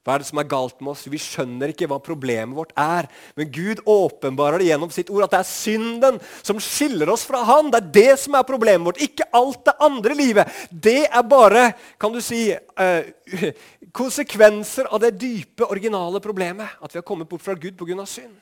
Hva 0.00 0.14
er 0.14 0.22
det 0.22 0.30
som 0.30 0.38
er 0.40 0.48
galt 0.48 0.78
med 0.80 0.94
oss? 0.94 1.02
Vi 1.12 1.18
skjønner 1.20 1.72
ikke 1.74 1.84
hva 1.90 1.98
problemet 2.00 2.56
vårt 2.56 2.70
er. 2.80 3.04
Men 3.36 3.50
Gud 3.52 3.82
åpenbarer 3.84 4.62
det 4.62 4.70
gjennom 4.70 4.92
sitt 4.94 5.10
ord 5.12 5.26
at 5.26 5.34
det 5.34 5.40
er 5.42 5.50
synden 5.50 6.16
som 6.40 6.60
skiller 6.62 7.12
oss 7.12 7.26
fra 7.28 7.42
Han. 7.44 7.68
Det 7.68 7.82
er 7.82 7.90
det 7.98 8.14
som 8.22 8.38
er 8.38 8.46
problemet 8.48 8.88
vårt, 8.88 9.02
ikke 9.04 9.28
alt 9.36 9.60
det 9.68 9.76
andre 9.84 10.16
livet. 10.16 10.60
Det 10.72 11.02
er 11.04 11.26
bare 11.28 11.66
kan 12.00 12.16
du 12.16 12.20
si, 12.24 12.46
uh, 12.48 13.42
konsekvenser 14.00 14.88
av 14.88 15.02
det 15.04 15.18
dype, 15.20 15.68
originale 15.68 16.22
problemet. 16.24 16.80
At 16.80 16.94
vi 16.94 17.02
har 17.02 17.06
kommet 17.06 17.28
bort 17.28 17.44
fra 17.44 17.58
Gud 17.58 17.76
pga. 17.76 18.06
synd. 18.08 18.38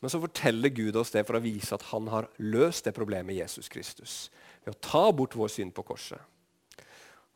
Men 0.00 0.10
så 0.10 0.20
forteller 0.22 0.68
Gud 0.68 0.96
oss 0.96 1.10
det 1.10 1.24
for 1.26 1.38
å 1.38 1.42
vise 1.42 1.74
at 1.74 1.86
han 1.90 2.06
har 2.12 2.28
løst 2.38 2.86
det 2.86 2.94
problemet 2.94 3.34
i 3.34 3.40
Jesus 3.40 3.70
Kristus. 3.72 4.28
Ved 4.62 4.76
å 4.76 4.82
ta 4.84 5.04
bort 5.12 5.34
vår 5.38 5.50
synd 5.50 5.74
på 5.74 5.84
korset. 5.88 6.20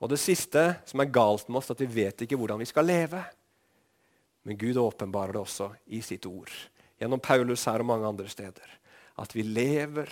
Og 0.02 0.10
det 0.10 0.18
siste 0.18 0.64
som 0.86 1.02
er 1.02 1.10
galt 1.14 1.48
med 1.48 1.60
oss, 1.60 1.70
er 1.70 1.76
at 1.76 1.82
vi 1.84 2.02
vet 2.02 2.24
ikke 2.24 2.38
hvordan 2.38 2.62
vi 2.62 2.66
skal 2.70 2.86
leve. 2.86 3.22
Men 4.42 4.58
Gud 4.58 4.78
åpenbarer 4.82 5.34
det 5.36 5.42
også 5.42 5.68
i 5.94 6.00
sitt 6.02 6.26
ord, 6.26 6.50
gjennom 6.98 7.22
Paulus 7.22 7.66
her 7.70 7.82
og 7.82 7.90
mange 7.92 8.08
andre 8.08 8.26
steder. 8.30 8.78
At 9.22 9.34
vi 9.36 9.44
lever 9.46 10.10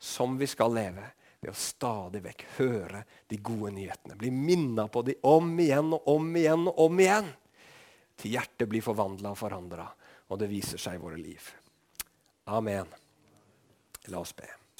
som 0.00 0.38
vi 0.40 0.48
skal 0.48 0.72
leve, 0.72 1.04
ved 1.38 1.52
å 1.52 1.58
stadig 1.58 2.22
vekk 2.24 2.44
høre 2.56 3.04
de 3.30 3.36
gode 3.38 3.70
nyhetene. 3.76 4.16
Bli 4.18 4.32
minna 4.34 4.88
på 4.90 5.04
de 5.06 5.14
om 5.28 5.52
igjen 5.62 5.92
og 5.94 6.08
om 6.10 6.32
igjen 6.34 6.64
og 6.66 6.80
om 6.88 7.02
igjen. 7.04 7.28
Til 8.18 8.34
hjertet 8.34 8.66
blir 8.70 8.82
forvandla 8.82 9.30
og 9.30 9.38
forandra, 9.38 9.86
og 10.28 10.40
det 10.40 10.50
viser 10.50 10.82
seg 10.82 10.98
i 10.98 11.02
våre 11.02 11.20
liv. 11.20 11.52
Amen. 12.48 12.86
La 14.06 14.18
oss 14.18 14.32
be. 14.32 14.57